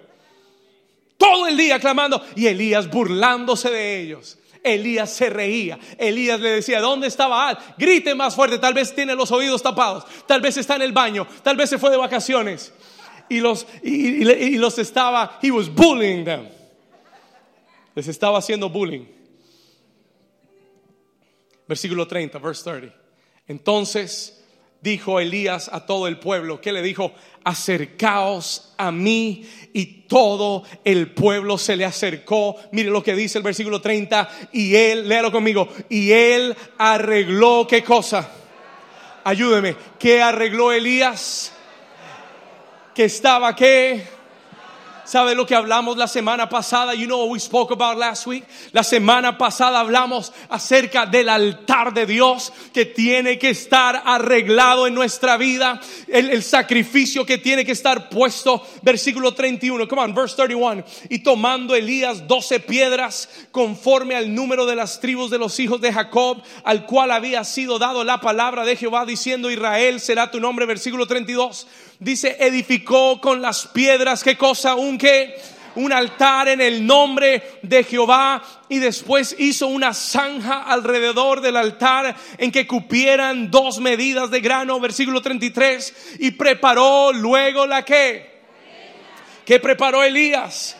[1.17, 4.39] Todo el día clamando y Elías burlándose de ellos.
[4.63, 5.77] Elías se reía.
[5.97, 7.57] Elías le decía, ¿dónde está Baal?
[7.77, 11.27] Grite más fuerte, tal vez tiene los oídos tapados, tal vez está en el baño,
[11.43, 12.73] tal vez se fue de vacaciones.
[13.29, 16.47] Y los, y, los estaba, he was bullying them.
[17.95, 19.05] Les estaba haciendo bullying.
[21.67, 22.95] Versículo 30, verse 30.
[23.47, 24.42] Entonces
[24.83, 27.13] dijo Elías a todo el pueblo, que le dijo,
[27.45, 32.57] acercaos a mí y todo el pueblo se le acercó.
[32.73, 37.81] Mire lo que dice el versículo 30 y él, léalo conmigo, y él arregló qué
[37.81, 38.29] cosa.
[39.23, 41.53] Ayúdeme, ¿qué arregló Elías?
[42.93, 44.03] Que estaba qué?
[45.05, 46.95] ¿Sabe lo que hablamos la semana pasada?
[46.95, 48.45] You know what we spoke about last week?
[48.71, 54.93] La semana pasada hablamos acerca del altar de Dios que tiene que estar arreglado en
[54.93, 55.81] nuestra vida.
[56.07, 58.65] El, el sacrificio que tiene que estar puesto.
[58.81, 59.87] Versículo 31.
[59.89, 60.83] Come on, verse 31.
[61.09, 65.91] Y tomando Elías doce piedras conforme al número de las tribus de los hijos de
[65.91, 70.65] Jacob, al cual había sido dado la palabra de Jehová diciendo Israel será tu nombre.
[70.65, 71.67] Versículo 32
[71.99, 74.75] dice, edificó con las piedras, ¿qué cosa?
[74.75, 74.97] Un
[75.75, 82.15] un altar en el nombre de Jehová y después hizo una zanja alrededor del altar
[82.37, 88.41] en que cupieran dos medidas de grano, versículo 33, y preparó luego la que,
[89.45, 90.77] que preparó Elías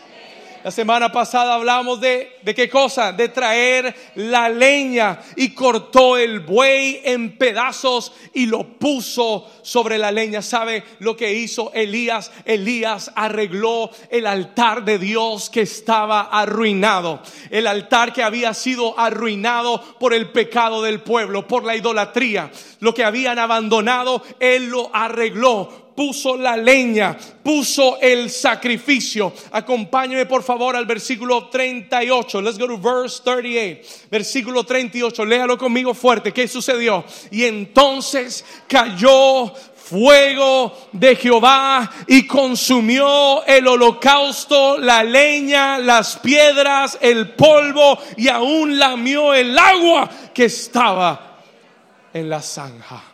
[0.63, 6.39] la semana pasada hablamos de, de qué cosa, de traer la leña y cortó el
[6.39, 10.41] buey en pedazos y lo puso sobre la leña.
[10.41, 12.31] ¿Sabe lo que hizo Elías?
[12.45, 17.21] Elías arregló el altar de Dios que estaba arruinado.
[17.49, 22.51] El altar que había sido arruinado por el pecado del pueblo, por la idolatría.
[22.79, 29.33] Lo que habían abandonado, Él lo arregló puso la leña, puso el sacrificio.
[29.51, 32.41] Acompáñeme por favor al versículo 38.
[32.41, 34.07] Let's go to verse 38.
[34.09, 35.25] Versículo 38.
[35.25, 36.31] Léalo conmigo fuerte.
[36.31, 37.03] ¿Qué sucedió?
[37.31, 47.31] Y entonces cayó fuego de Jehová y consumió el holocausto, la leña, las piedras, el
[47.31, 51.41] polvo y aún lamió el agua que estaba
[52.13, 53.12] en la zanja.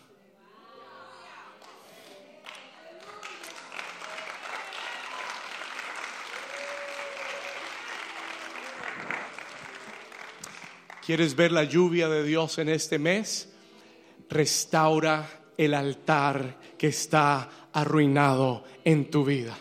[11.09, 13.49] ¿Quieres ver la lluvia de Dios en este mes?
[14.29, 19.57] Restaura el altar que está arruinado en tu vida.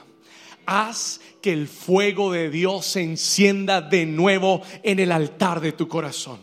[0.66, 5.88] Haz que el fuego de Dios se encienda de nuevo en el altar de tu
[5.88, 6.38] corazón.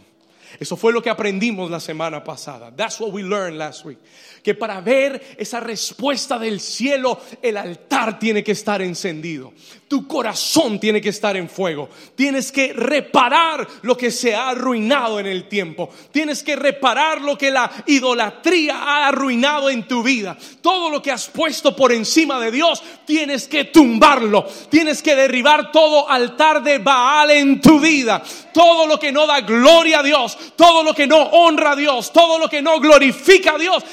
[0.60, 2.76] Eso fue lo que aprendimos la semana pasada.
[2.76, 4.00] That's what we learned last week.
[4.46, 9.54] Que para ver esa respuesta del cielo, el altar tiene que estar encendido.
[9.88, 11.90] Tu corazón tiene que estar en fuego.
[12.16, 15.90] Tienes que reparar lo que se ha arruinado en el tiempo.
[16.12, 20.38] Tienes que reparar lo que la idolatría ha arruinado en tu vida.
[20.62, 24.46] Todo lo que has puesto por encima de Dios, tienes que tumbarlo.
[24.70, 28.22] Tienes que derribar todo altar de Baal en tu vida.
[28.54, 32.14] Todo lo que no da gloria a Dios, todo lo que no honra a Dios,
[32.14, 33.84] todo lo que no glorifica a Dios,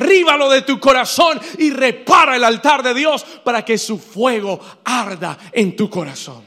[0.00, 5.38] derríbalo de tu corazón y repara el altar de Dios para que su fuego arda
[5.52, 6.44] en tu corazón.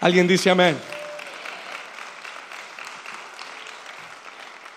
[0.00, 0.76] Alguien dice amén.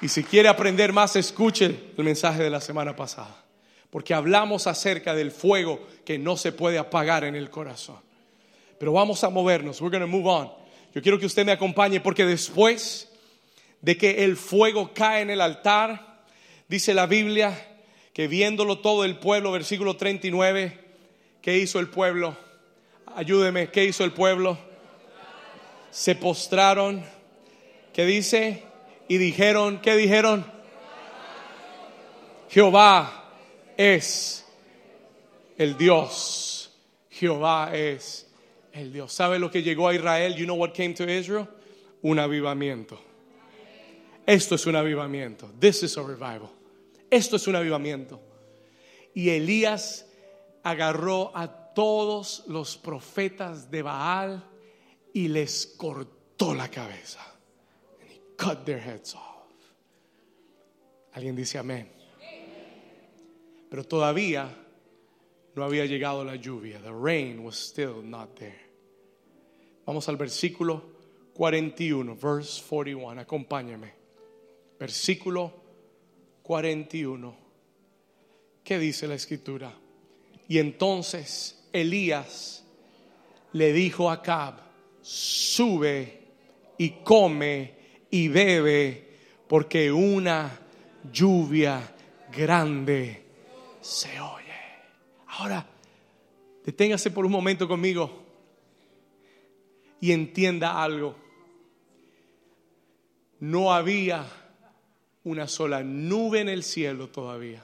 [0.01, 3.43] Y si quiere aprender más, escuche el mensaje de la semana pasada.
[3.89, 7.99] Porque hablamos acerca del fuego que no se puede apagar en el corazón.
[8.79, 9.79] Pero vamos a movernos.
[9.79, 10.51] We're going to move on.
[10.93, 13.09] Yo quiero que usted me acompañe porque después
[13.81, 16.12] de que el fuego cae en el altar,
[16.68, 17.57] dice la Biblia
[18.14, 20.80] que viéndolo todo el pueblo, versículo 39,
[21.41, 22.38] ¿qué hizo el pueblo?
[23.16, 24.57] Ayúdeme, ¿qué hizo el pueblo?
[25.91, 27.03] Se postraron,
[27.91, 28.64] ¿qué dice?
[29.07, 30.45] Y dijeron, ¿qué dijeron?
[32.49, 33.32] Jehová
[33.78, 34.45] es
[35.57, 36.72] el Dios.
[37.09, 38.28] Jehová es
[38.72, 39.11] el Dios.
[39.14, 40.36] ¿Sabe lo que llegó a Israel?
[40.36, 41.47] You know what came to Israel?
[42.01, 42.99] Un avivamiento.
[44.26, 45.49] Esto es un avivamiento.
[45.59, 46.49] This is a revival.
[47.09, 48.21] Esto es un avivamiento.
[49.13, 50.05] Y Elías
[50.63, 54.43] agarró a todos los profetas de Baal
[55.13, 57.19] y les cortó la cabeza.
[58.01, 59.43] And he cut their heads off.
[61.13, 61.91] Alguien dice amén.
[63.69, 64.49] Pero todavía
[65.55, 66.80] no había llegado la lluvia.
[66.80, 68.61] The rain was still not there.
[69.86, 70.82] Vamos al versículo
[71.34, 73.21] 41, verse 41.
[73.21, 74.03] Acompáñame.
[74.84, 75.53] Versículo
[76.41, 77.38] 41.
[78.65, 79.73] ¿Qué dice la escritura?
[80.49, 82.65] Y entonces Elías
[83.53, 84.55] le dijo a Acab,
[85.01, 86.19] sube
[86.77, 87.75] y come
[88.11, 89.07] y bebe,
[89.47, 90.59] porque una
[91.13, 91.95] lluvia
[92.29, 93.23] grande
[93.79, 94.59] se oye.
[95.27, 95.65] Ahora,
[96.65, 98.25] deténgase por un momento conmigo
[100.01, 101.15] y entienda algo.
[103.39, 104.42] No había
[105.24, 107.63] una sola nube en el cielo todavía.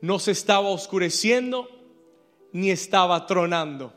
[0.00, 1.68] No se estaba oscureciendo
[2.52, 3.94] ni estaba tronando.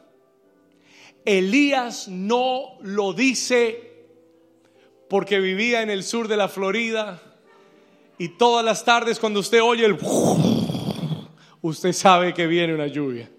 [1.25, 3.91] Elías no lo dice
[5.09, 7.21] porque vivía en el sur de la Florida
[8.17, 9.97] y todas las tardes cuando usted oye el
[11.61, 13.29] usted sabe que viene una lluvia.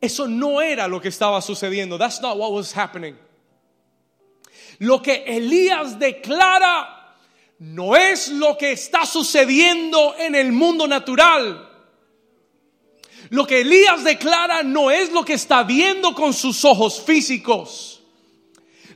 [0.00, 1.98] Eso no era lo que estaba sucediendo.
[1.98, 3.16] That's not what was happening.
[4.78, 7.16] Lo que Elías declara
[7.58, 11.68] no es lo que está sucediendo en el mundo natural.
[13.30, 18.02] Lo que Elías declara no es lo que está viendo con sus ojos físicos.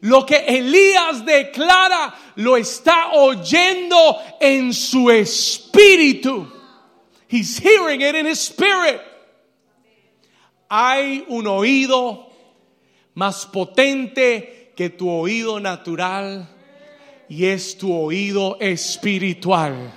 [0.01, 6.51] Lo que Elías declara lo está oyendo en su espíritu.
[7.29, 9.01] He's hearing it in his spirit.
[10.69, 12.31] Hay un oído
[13.15, 16.49] más potente que tu oído natural
[17.29, 19.93] y es tu oído espiritual.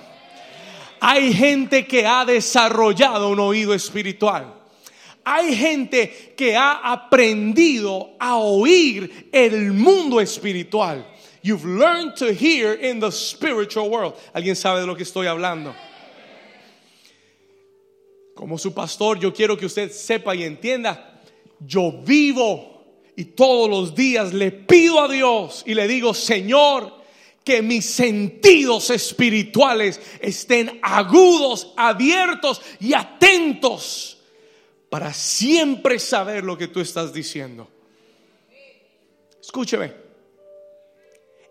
[1.00, 4.54] Hay gente que ha desarrollado un oído espiritual.
[5.24, 11.04] Hay gente que ha aprendido a oír el mundo espiritual.
[11.42, 14.14] You've learned to hear in the spiritual world.
[14.32, 15.74] ¿Alguien sabe de lo que estoy hablando?
[18.34, 21.22] Como su pastor, yo quiero que usted sepa y entienda,
[21.60, 22.75] yo vivo
[23.16, 26.94] y todos los días le pido a Dios y le digo, Señor,
[27.42, 34.18] que mis sentidos espirituales estén agudos, abiertos y atentos
[34.90, 37.68] para siempre saber lo que tú estás diciendo.
[39.40, 39.94] Escúcheme.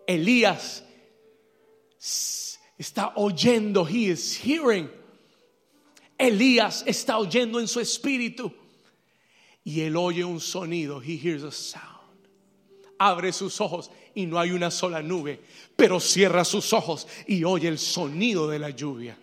[0.06, 0.84] Elías
[2.78, 4.88] está oyendo, he is hearing.
[6.16, 8.54] Elías está oyendo en su espíritu
[9.66, 11.84] y él oye un sonido, he hears a sound.
[12.98, 15.40] Abre sus ojos y no hay una sola nube,
[15.74, 19.18] pero cierra sus ojos y oye el sonido de la lluvia.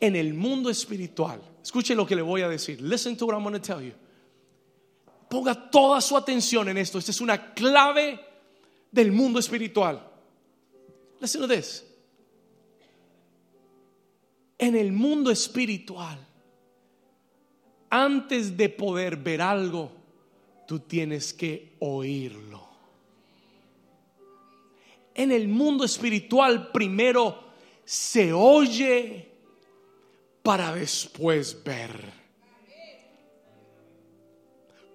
[0.00, 2.80] En el mundo espiritual, escuche lo que le voy a decir.
[2.80, 3.92] Listen to what I'm going to tell you.
[5.28, 6.98] ponga toda su atención en esto.
[6.98, 8.18] Esta es una clave
[8.90, 10.00] del mundo espiritual.
[11.20, 11.84] Listen to this.
[14.56, 16.18] En el mundo espiritual,
[18.02, 19.92] antes de poder ver algo,
[20.66, 22.66] tú tienes que oírlo.
[25.14, 27.44] En el mundo espiritual primero
[27.84, 29.28] se oye
[30.42, 32.24] para después ver.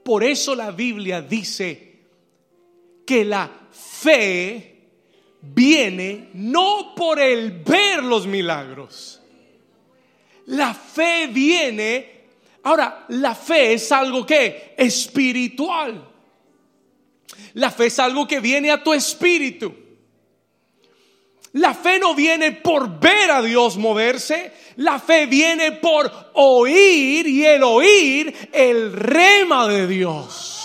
[0.04, 2.00] Por eso la Biblia dice
[3.06, 4.80] que la fe
[5.42, 9.22] viene no por el ver los milagros.
[10.48, 12.19] La fe viene,
[12.64, 16.08] ahora, la fe es algo que espiritual.
[17.54, 19.74] La fe es algo que viene a tu espíritu.
[21.54, 27.44] La fe no viene por ver a Dios moverse, la fe viene por oír y
[27.44, 30.59] el oír el rema de Dios.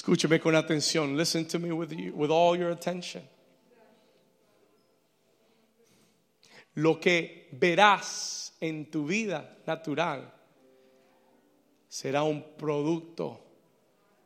[0.00, 1.14] Escúcheme con atención.
[1.14, 3.22] Listen to me with, you, with all your attention.
[6.76, 10.32] Lo que verás en tu vida natural
[11.86, 13.40] será un producto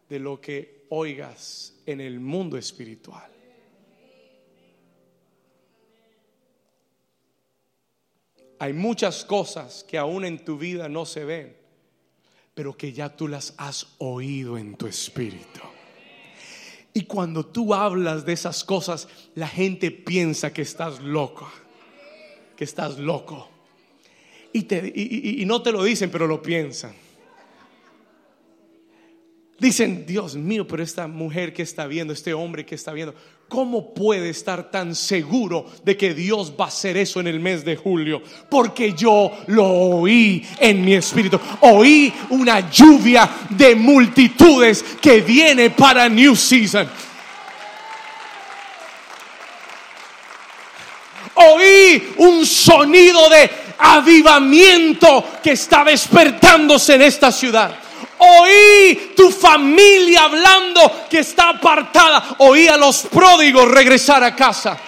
[0.08, 3.32] de lo que oigas en el mundo espiritual.
[8.60, 11.63] Hay muchas cosas que aún en tu vida no se ven,
[12.54, 15.60] pero que ya tú las has oído en tu espíritu.
[16.92, 21.50] Y cuando tú hablas de esas cosas, la gente piensa que estás loco,
[22.56, 23.48] que estás loco.
[24.52, 26.94] Y, te, y, y no te lo dicen, pero lo piensan.
[29.64, 33.14] Dicen, Dios mío, pero esta mujer que está viendo, este hombre que está viendo,
[33.48, 37.64] ¿cómo puede estar tan seguro de que Dios va a hacer eso en el mes
[37.64, 38.20] de julio?
[38.50, 41.40] Porque yo lo oí en mi espíritu.
[41.62, 46.86] Oí una lluvia de multitudes que viene para New Season.
[51.36, 57.78] Oí un sonido de avivamiento que está despertándose en esta ciudad.
[58.40, 62.36] Oí tu familia hablando que está apartada.
[62.38, 64.78] Oí a los pródigos regresar a casa.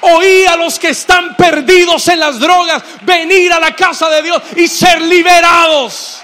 [0.00, 4.42] Oí a los que están perdidos en las drogas venir a la casa de Dios
[4.56, 6.22] y ser liberados.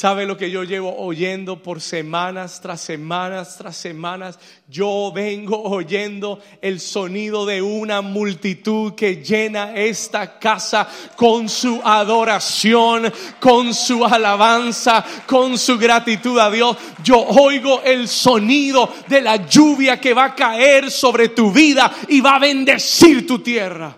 [0.00, 4.38] ¿Sabe lo que yo llevo oyendo por semanas tras semanas tras semanas?
[4.66, 13.12] Yo vengo oyendo el sonido de una multitud que llena esta casa con su adoración,
[13.40, 16.78] con su alabanza, con su gratitud a Dios.
[17.04, 22.22] Yo oigo el sonido de la lluvia que va a caer sobre tu vida y
[22.22, 23.94] va a bendecir tu tierra.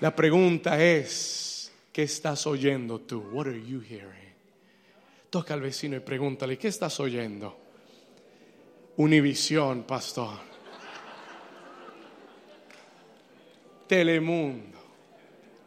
[0.00, 1.47] La pregunta es,
[1.92, 3.20] ¿Qué estás oyendo tú?
[3.32, 4.34] What are you hearing?
[5.30, 7.56] Toca al vecino y pregúntale, ¿qué estás oyendo?
[8.96, 10.38] Univisión, pastor.
[13.86, 14.78] Telemundo.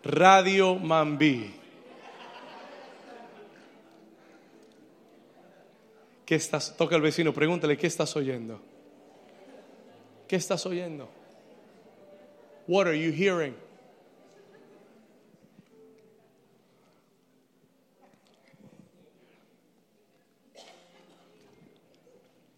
[0.03, 1.53] Radio Mambí.
[6.25, 6.75] ¿Qué estás?
[6.77, 8.61] Toca al vecino, pregúntale, ¿qué estás oyendo?
[10.27, 11.09] ¿Qué estás oyendo?
[12.67, 13.53] What are you hearing?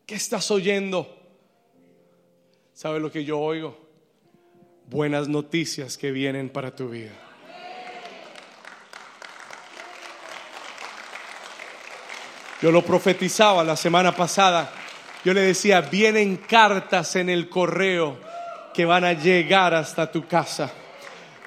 [0.06, 1.08] ¿Qué estás oyendo?
[2.74, 3.78] ¿Sabe lo que yo oigo?
[4.88, 7.12] Buenas noticias que vienen para tu vida.
[12.62, 14.74] Yo lo profetizaba la semana pasada.
[15.24, 18.18] Yo le decía, vienen cartas en el correo
[18.74, 20.70] que van a llegar hasta tu casa.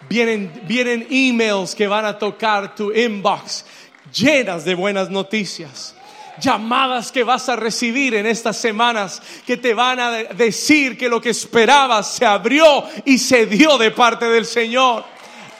[0.08, 3.66] Vienen, vienen emails que van a tocar tu inbox
[4.14, 5.96] llenas de buenas noticias
[6.40, 11.20] llamadas que vas a recibir en estas semanas que te van a decir que lo
[11.20, 15.04] que esperabas se abrió y se dio de parte del Señor.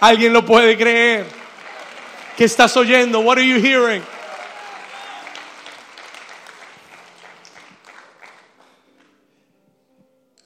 [0.01, 1.27] ¿Alguien lo puede creer?
[2.37, 3.20] ¿Qué estás oyendo?
[3.20, 4.03] What are you hearing?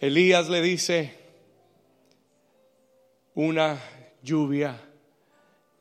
[0.01, 1.15] Elías le dice,
[3.35, 3.79] una
[4.23, 4.81] lluvia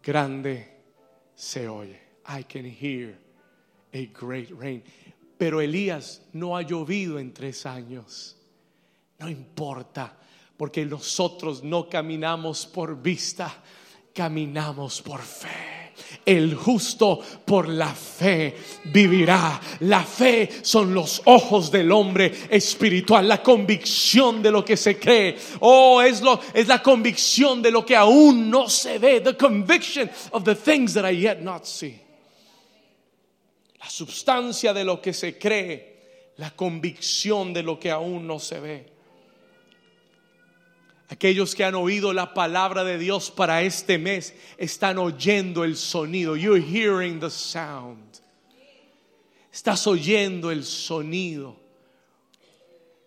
[0.03, 0.67] grande
[1.35, 1.99] se oye.
[2.27, 3.15] I can hear
[3.93, 4.83] a great rain.
[5.37, 8.35] Pero Elías no ha llovido en tres años.
[9.19, 10.15] No importa,
[10.59, 13.63] Porque nosotros no caminamos por vista,
[14.13, 15.93] caminamos por fe.
[16.25, 19.57] El justo por la fe vivirá.
[19.79, 25.37] La fe son los ojos del hombre espiritual, la convicción de lo que se cree.
[25.61, 29.21] Oh, es, lo, es la convicción de lo que aún no se ve.
[29.21, 32.08] The conviction of the things that I yet not see.
[33.79, 38.59] La sustancia de lo que se cree, la convicción de lo que aún no se
[38.59, 38.99] ve.
[41.09, 46.35] Aquellos que han oído la palabra de Dios para este mes están oyendo el sonido.
[46.35, 48.19] You're hearing the sound.
[49.51, 51.57] Estás oyendo el sonido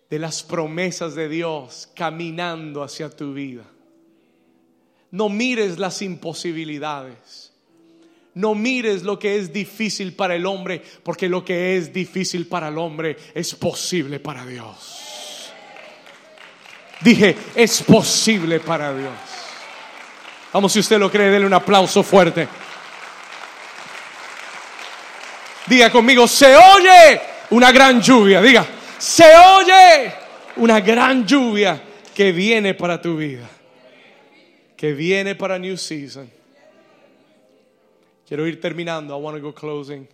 [0.09, 3.63] de las promesas de Dios caminando hacia tu vida.
[5.09, 7.52] No mires las imposibilidades.
[8.35, 12.69] No mires lo que es difícil para el hombre, porque lo que es difícil para
[12.69, 15.51] el hombre es posible para Dios.
[17.01, 19.11] Dije, es posible para Dios.
[20.51, 22.47] Vamos, si usted lo cree, denle un aplauso fuerte.
[25.67, 27.21] Diga conmigo, se oye
[27.51, 28.41] una gran lluvia.
[28.41, 28.65] Diga,
[28.97, 30.13] se oye
[30.57, 31.81] una gran lluvia
[32.13, 33.49] que viene para tu vida.
[34.75, 36.29] Que viene para New Season.
[38.27, 39.17] Quiero ir terminando.
[39.17, 40.07] I want to go closing.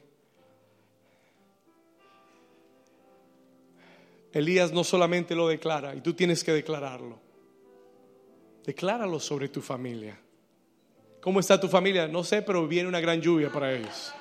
[4.31, 7.19] Elías no solamente lo declara, y tú tienes que declararlo.
[8.63, 10.19] Decláralo sobre tu familia.
[11.21, 12.07] ¿Cómo está tu familia?
[12.07, 14.13] No sé, pero viene una gran lluvia para ellos.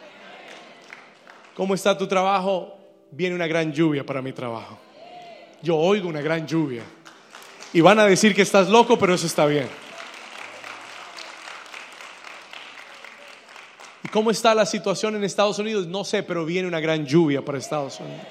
[1.55, 2.75] ¿Cómo está tu trabajo?
[3.11, 4.79] Viene una gran lluvia para mi trabajo.
[5.63, 6.85] Yo oigo una gran lluvia.
[7.73, 9.69] Y van a decir que estás loco, pero eso está bien.
[14.19, 15.87] Cómo está la situación en Estados Unidos?
[15.87, 18.27] No sé, pero viene una gran lluvia para Estados Unidos.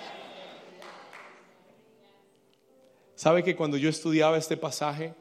[3.15, 5.13] ¿Sabe que cuando yo estudiaba este pasaje,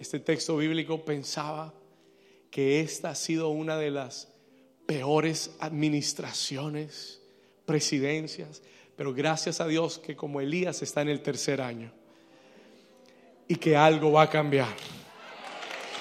[0.00, 1.72] este texto bíblico, pensaba
[2.50, 4.26] que esta ha sido una de las
[4.86, 7.22] peores administraciones,
[7.64, 8.60] presidencias,
[8.96, 11.92] pero gracias a Dios que como Elías está en el tercer año
[13.46, 14.74] y que algo va a cambiar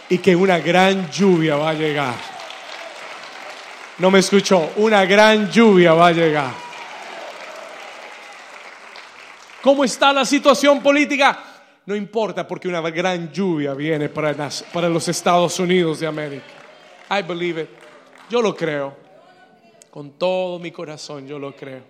[0.10, 2.37] y que una gran lluvia va a llegar.
[4.00, 6.54] No me escuchó, una gran lluvia va a llegar.
[9.62, 11.44] ¿Cómo está la situación política?
[11.86, 16.46] No importa porque una gran lluvia viene para, para los Estados Unidos de América.
[17.10, 17.70] I believe it.
[18.30, 18.96] Yo lo creo.
[19.90, 21.82] Con todo mi corazón yo lo creo.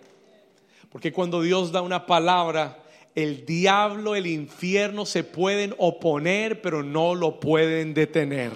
[0.89, 2.77] Porque cuando Dios da una palabra,
[3.15, 8.51] el diablo, el infierno se pueden oponer, pero no lo pueden detener.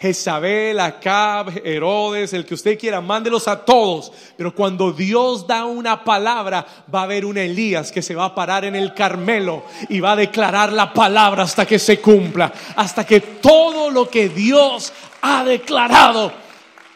[0.00, 4.10] Jezabel, Acab, Herodes, el que usted quiera, mándelos a todos.
[4.34, 8.34] Pero cuando Dios da una palabra, va a haber un Elías que se va a
[8.34, 13.04] parar en el Carmelo y va a declarar la palabra hasta que se cumpla, hasta
[13.04, 14.90] que todo lo que Dios
[15.20, 16.32] ha declarado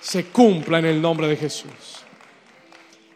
[0.01, 1.71] se cumpla en el nombre de Jesús.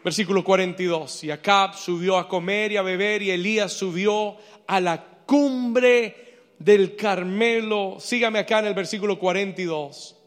[0.03, 1.23] Versículo 42.
[1.23, 4.35] Y Acab subió a comer y a beber y Elías subió
[4.67, 6.28] a la cumbre
[6.59, 10.17] del Carmelo, sígame acá en el versículo 42,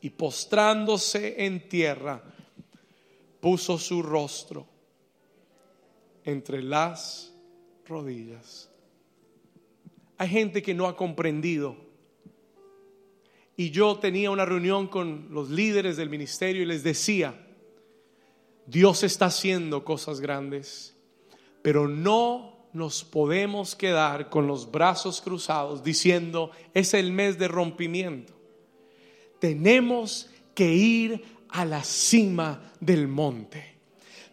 [0.00, 2.22] y postrándose en tierra,
[3.40, 4.66] puso su rostro
[6.24, 7.32] entre las
[7.86, 8.68] rodillas.
[10.18, 11.76] Hay gente que no ha comprendido.
[13.56, 17.46] Y yo tenía una reunión con los líderes del ministerio y les decía,
[18.66, 20.96] Dios está haciendo cosas grandes,
[21.60, 28.32] pero no nos podemos quedar con los brazos cruzados diciendo es el mes de rompimiento.
[29.38, 33.71] Tenemos que ir a la cima del monte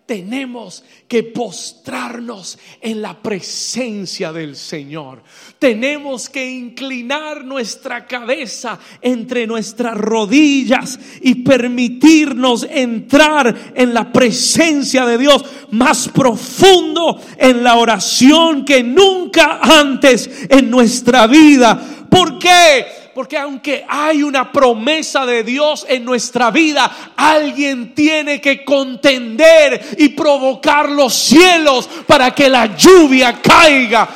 [0.10, 5.22] tenemos que postrarnos en la presencia del Señor.
[5.60, 15.20] Tenemos que inclinar nuestra cabeza entre nuestras rodillas y permitirnos entrar en la presencia de
[15.20, 21.80] Dios más profundo en la oración que nunca antes en nuestra vida.
[22.10, 23.09] ¿Por qué?
[23.20, 30.08] Porque aunque hay una promesa de Dios en nuestra vida, alguien tiene que contender y
[30.08, 34.08] provocar los cielos para que la lluvia caiga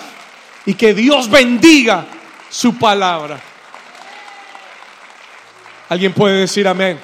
[0.65, 2.05] y que Dios bendiga
[2.49, 3.41] su palabra.
[5.89, 6.97] ¿Alguien puede decir amén?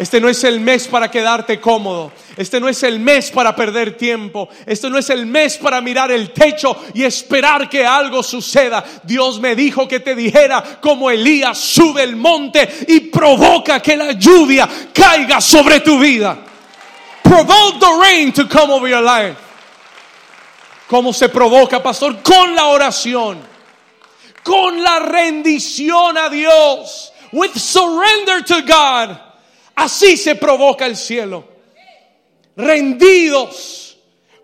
[0.00, 2.10] Este no es el mes para quedarte cómodo.
[2.34, 4.48] Este no es el mes para perder tiempo.
[4.64, 8.82] Este no es el mes para mirar el techo y esperar que algo suceda.
[9.02, 14.12] Dios me dijo que te dijera como Elías sube el monte y provoca que la
[14.12, 16.38] lluvia caiga sobre tu vida.
[17.22, 19.36] Provoke the rain to come over your life.
[20.88, 22.22] ¿Cómo se provoca, pastor?
[22.22, 23.50] Con la oración.
[24.42, 29.29] con la rendición a Dios, with surrender to God,
[29.80, 31.48] así se provoca el cielo.
[32.56, 33.98] Rendidos,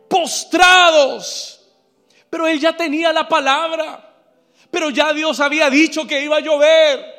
[0.08, 1.60] postrados.
[2.30, 4.02] Pero él ya tenía la palabra.
[4.70, 7.16] Pero ya Dios había dicho que iba a llover.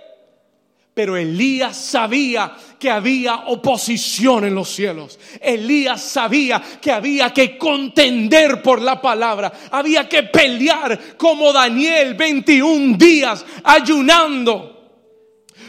[0.93, 5.19] Pero Elías sabía que había oposición en los cielos.
[5.39, 9.53] Elías sabía que había que contender por la palabra.
[9.69, 14.76] Había que pelear como Daniel 21 días ayunando.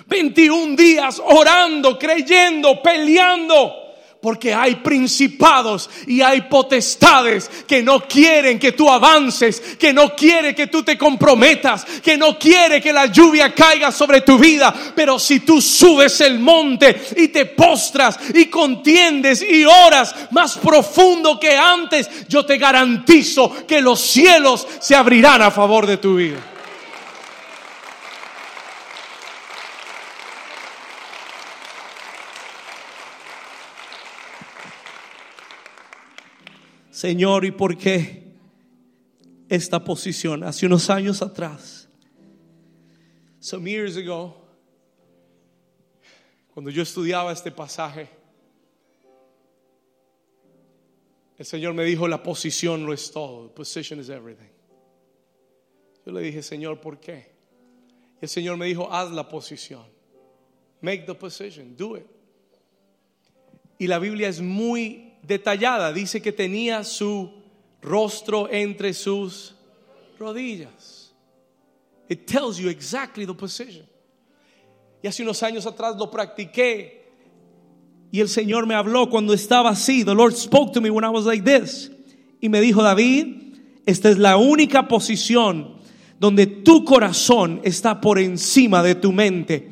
[0.09, 3.88] 21 días orando, creyendo, peleando
[4.20, 10.54] porque hay principados y hay potestades que no quieren que tú avances, que no quiere
[10.54, 14.74] que tú te comprometas, que no quiere que la lluvia caiga sobre tu vida.
[14.94, 21.38] Pero si tú subes el monte y te postras y contiendes y oras más profundo
[21.38, 26.57] que antes, yo te garantizo que los cielos se abrirán a favor de tu vida.
[36.99, 38.24] Señor, ¿y por qué
[39.49, 40.42] esta posición?
[40.42, 41.88] Hace unos años atrás,
[43.38, 44.34] some years ago,
[46.53, 48.09] cuando yo estudiaba este pasaje,
[51.36, 54.51] el Señor me dijo, la posición lo es todo, position is everything.
[56.05, 57.30] Yo le dije, Señor, ¿por qué?
[58.20, 59.86] Y el Señor me dijo, haz la posición.
[60.80, 62.07] Make the position, do it.
[63.78, 65.93] Y la Biblia es muy detallada.
[65.93, 67.31] Dice que tenía su
[67.83, 69.55] rostro entre sus
[70.18, 71.12] rodillas.
[72.09, 73.87] It tells you exactly the position.
[75.03, 76.99] Y hace unos años atrás lo practiqué.
[78.11, 80.05] Y el Señor me habló cuando estaba así.
[80.05, 81.91] The Lord spoke to me when I was like this.
[82.41, 83.55] Y me dijo, David,
[83.85, 85.76] esta es la única posición
[86.18, 89.70] donde tu corazón está por encima de tu mente.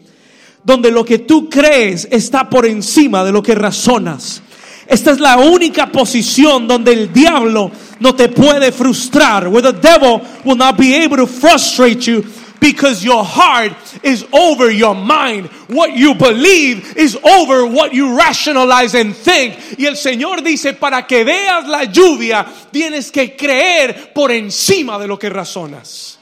[0.62, 4.42] Donde lo que tú crees está por encima de lo que razonas
[4.86, 9.48] esta es la única posición donde el diablo no te puede frustrar.
[9.48, 12.24] Where the devil will not be able to frustrate you
[12.60, 13.72] because your heart
[14.02, 15.46] is over your mind.
[15.68, 19.56] What you believe is over what you rationalize and think.
[19.78, 25.08] Y el Señor dice, para que veas la lluvia, tienes que creer por encima de
[25.08, 26.18] lo que razonas.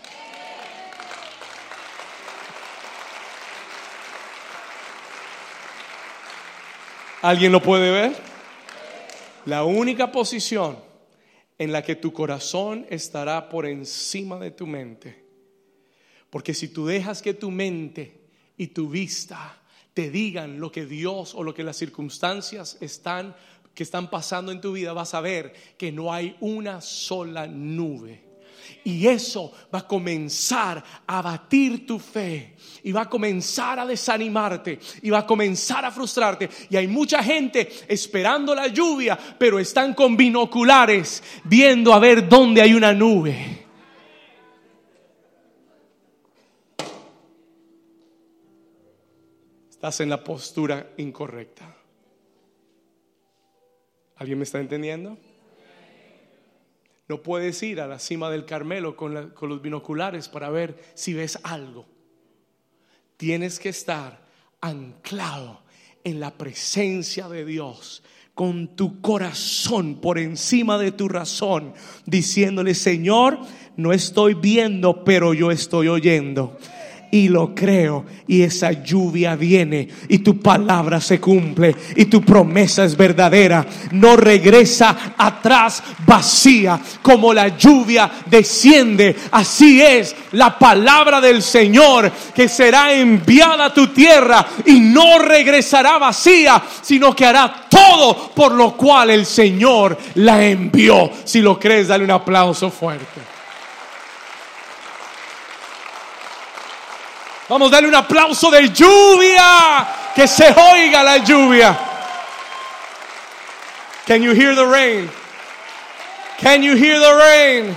[7.22, 8.33] ¿Alguien lo puede ver?
[9.46, 10.78] La única posición
[11.58, 15.24] en la que tu corazón estará por encima de tu mente.
[16.30, 19.60] Porque si tú dejas que tu mente y tu vista
[19.92, 23.36] te digan lo que Dios o lo que las circunstancias están
[23.74, 28.24] que están pasando en tu vida, vas a ver que no hay una sola nube
[28.84, 32.53] y eso va a comenzar a batir tu fe.
[32.84, 34.78] Y va a comenzar a desanimarte.
[35.02, 36.48] Y va a comenzar a frustrarte.
[36.70, 42.62] Y hay mucha gente esperando la lluvia, pero están con binoculares viendo a ver dónde
[42.62, 43.64] hay una nube.
[49.84, 51.76] Estás en la postura incorrecta.
[54.16, 55.18] ¿Alguien me está entendiendo?
[57.06, 61.12] No puedes ir a la cima del Carmelo con, con, los binoculares para ver si
[61.12, 61.84] ves algo.
[63.24, 64.20] Tienes que estar
[64.60, 65.62] anclado
[66.04, 68.02] en la presencia de Dios,
[68.34, 71.72] con tu corazón por encima de tu razón,
[72.04, 73.38] diciéndole, Señor,
[73.78, 76.58] no estoy viendo, pero yo estoy oyendo
[77.14, 78.04] y lo creo.
[78.26, 83.64] Y esa lluvia viene y tu palabra se cumple y tu promesa es verdadera.
[83.92, 89.14] No regresa atrás vacía como la lluvia desciende.
[89.30, 95.98] Así es la palabra del Señor que será enviada a tu tierra y no regresará
[95.98, 101.12] vacía, sino que hará todo por lo cual el Señor la envió.
[101.22, 103.33] Si lo crees, dale un aplauso fuerte.
[107.48, 110.12] Vamos a darle un aplauso de lluvia.
[110.14, 111.76] Que se oiga la lluvia.
[114.06, 115.10] Can you hear the rain?
[116.38, 117.76] Can you hear the rain?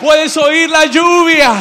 [0.00, 1.54] Puedes oír la lluvia.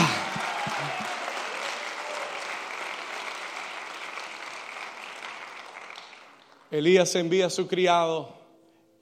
[6.71, 8.33] Elías envía a su criado,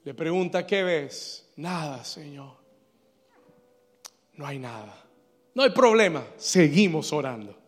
[0.02, 1.48] le pregunta, ¿qué ves?
[1.56, 2.56] Nada, Señor.
[4.34, 4.94] No hay nada.
[5.54, 6.24] No hay problema.
[6.36, 7.59] Seguimos orando.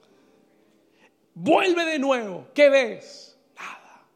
[1.35, 2.49] Vuelve de nuevo.
[2.55, 3.37] ¿Qué ves?
[3.57, 4.07] Nada.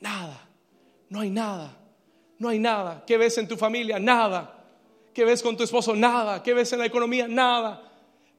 [0.00, 0.48] Nada.
[1.08, 1.78] No hay nada.
[2.38, 3.04] No hay nada.
[3.06, 3.98] ¿Qué ves en tu familia?
[3.98, 4.64] Nada.
[5.14, 5.94] ¿Qué ves con tu esposo?
[5.94, 6.42] Nada.
[6.42, 7.26] ¿Qué ves en la economía?
[7.26, 7.88] Nada.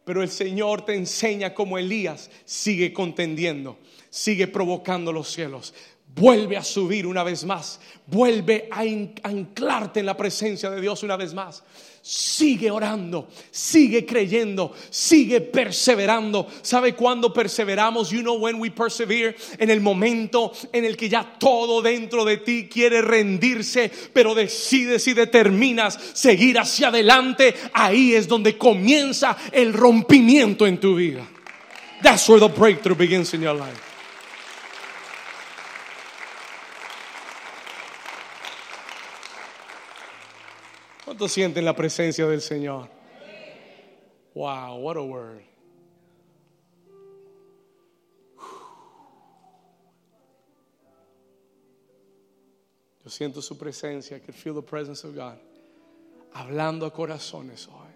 [0.06, 3.78] Pero el Señor te enseña como Elías sigue contendiendo,
[4.10, 5.74] sigue provocando los cielos.
[6.16, 7.80] Vuelve a subir una vez más.
[8.07, 8.82] Vuelve a
[9.30, 11.64] anclarte en la presencia de Dios una vez más.
[12.01, 16.47] Sigue orando, sigue creyendo, sigue perseverando.
[16.62, 18.10] ¿Sabe cuándo perseveramos?
[18.10, 19.36] You know when we persevere.
[19.60, 25.07] En el momento en el que ya todo dentro de ti quiere rendirse, pero decides
[25.07, 27.53] y determinas seguir hacia adelante.
[27.74, 31.28] Ahí es donde comienza el rompimiento en tu vida.
[32.01, 33.89] That's where the breakthrough begins in your life.
[41.20, 42.88] ¿Cuántos sienten la presencia del Señor?
[44.34, 45.41] Wow, what a word.
[53.03, 54.15] Yo siento su presencia.
[54.15, 55.38] I can feel the presence of God.
[56.36, 57.93] Hablando a corazones hoy.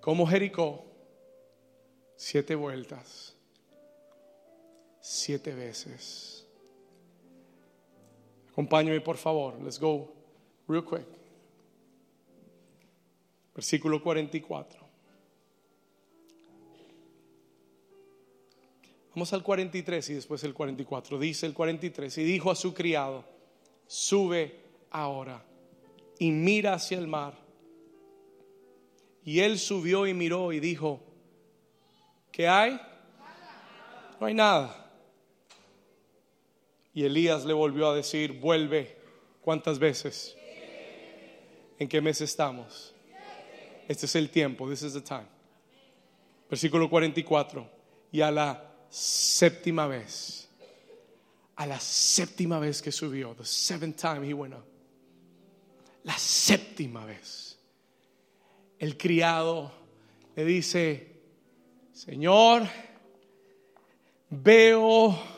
[0.00, 0.84] Como Jericó,
[2.14, 3.34] siete vueltas,
[5.00, 6.37] siete veces.
[8.58, 9.54] Acompáñame por favor.
[9.62, 10.12] Let's go
[10.66, 11.06] real quick.
[13.54, 14.80] Versículo 44.
[19.14, 21.20] Vamos al 43 y después el 44.
[21.20, 23.24] Dice el 43 y dijo a su criado,
[23.86, 24.58] sube
[24.90, 25.40] ahora
[26.18, 27.34] y mira hacia el mar.
[29.22, 30.98] Y él subió y miró y dijo,
[32.32, 32.80] ¿qué hay?
[34.18, 34.87] No hay nada.
[36.98, 38.96] Y Elías le volvió a decir, vuelve.
[39.40, 40.36] ¿Cuántas veces?
[41.78, 42.92] ¿En qué mes estamos?
[43.86, 45.28] Este es el tiempo, this is the time.
[46.50, 47.70] Versículo 44.
[48.10, 50.48] Y a la séptima vez,
[51.54, 54.66] a la séptima vez que subió, the seventh time he went up.
[56.02, 57.60] La séptima vez,
[58.80, 59.70] el criado
[60.34, 61.20] le dice,
[61.92, 62.66] Señor,
[64.30, 65.37] veo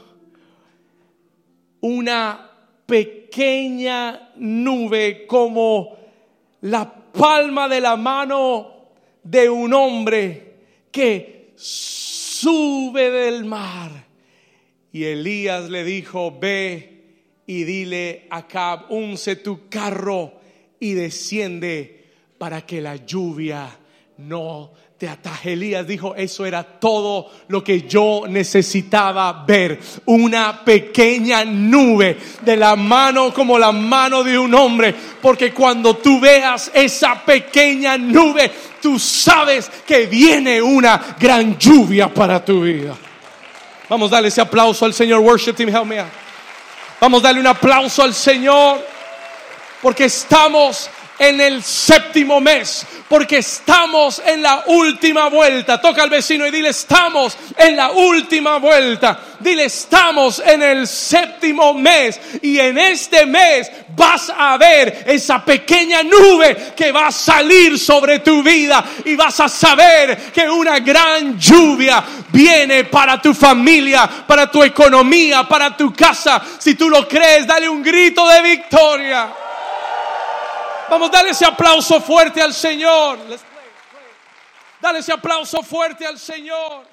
[1.80, 2.50] una
[2.86, 5.96] pequeña nube como
[6.62, 8.90] la palma de la mano
[9.22, 10.54] de un hombre
[10.90, 14.06] que sube del mar.
[14.92, 17.00] Y Elías le dijo, ve
[17.46, 20.40] y dile a Cab, unce tu carro
[20.80, 22.04] y desciende
[22.38, 23.78] para que la lluvia
[24.18, 25.54] no te ataje.
[25.54, 29.80] Elías dijo, eso era todo lo que yo necesitaba ver.
[30.04, 34.94] Una pequeña nube de la mano como la mano de un hombre.
[35.22, 42.44] Porque cuando tú veas esa pequeña nube, tú sabes que viene una gran lluvia para
[42.44, 42.94] tu vida.
[43.88, 45.20] Vamos a darle ese aplauso al Señor.
[45.20, 46.10] Worship Team, help me out.
[47.00, 48.86] Vamos a darle un aplauso al Señor.
[49.80, 50.90] Porque estamos
[51.20, 55.78] en el séptimo mes, porque estamos en la última vuelta.
[55.78, 59.20] Toca al vecino y dile, estamos en la última vuelta.
[59.38, 66.02] Dile, estamos en el séptimo mes y en este mes vas a ver esa pequeña
[66.02, 71.38] nube que va a salir sobre tu vida y vas a saber que una gran
[71.38, 72.02] lluvia
[72.32, 76.40] viene para tu familia, para tu economía, para tu casa.
[76.58, 79.49] Si tú lo crees, dale un grito de victoria.
[80.90, 83.18] Vamos, dale ese aplauso fuerte al Señor.
[84.80, 86.84] Dale ese aplauso fuerte al Señor.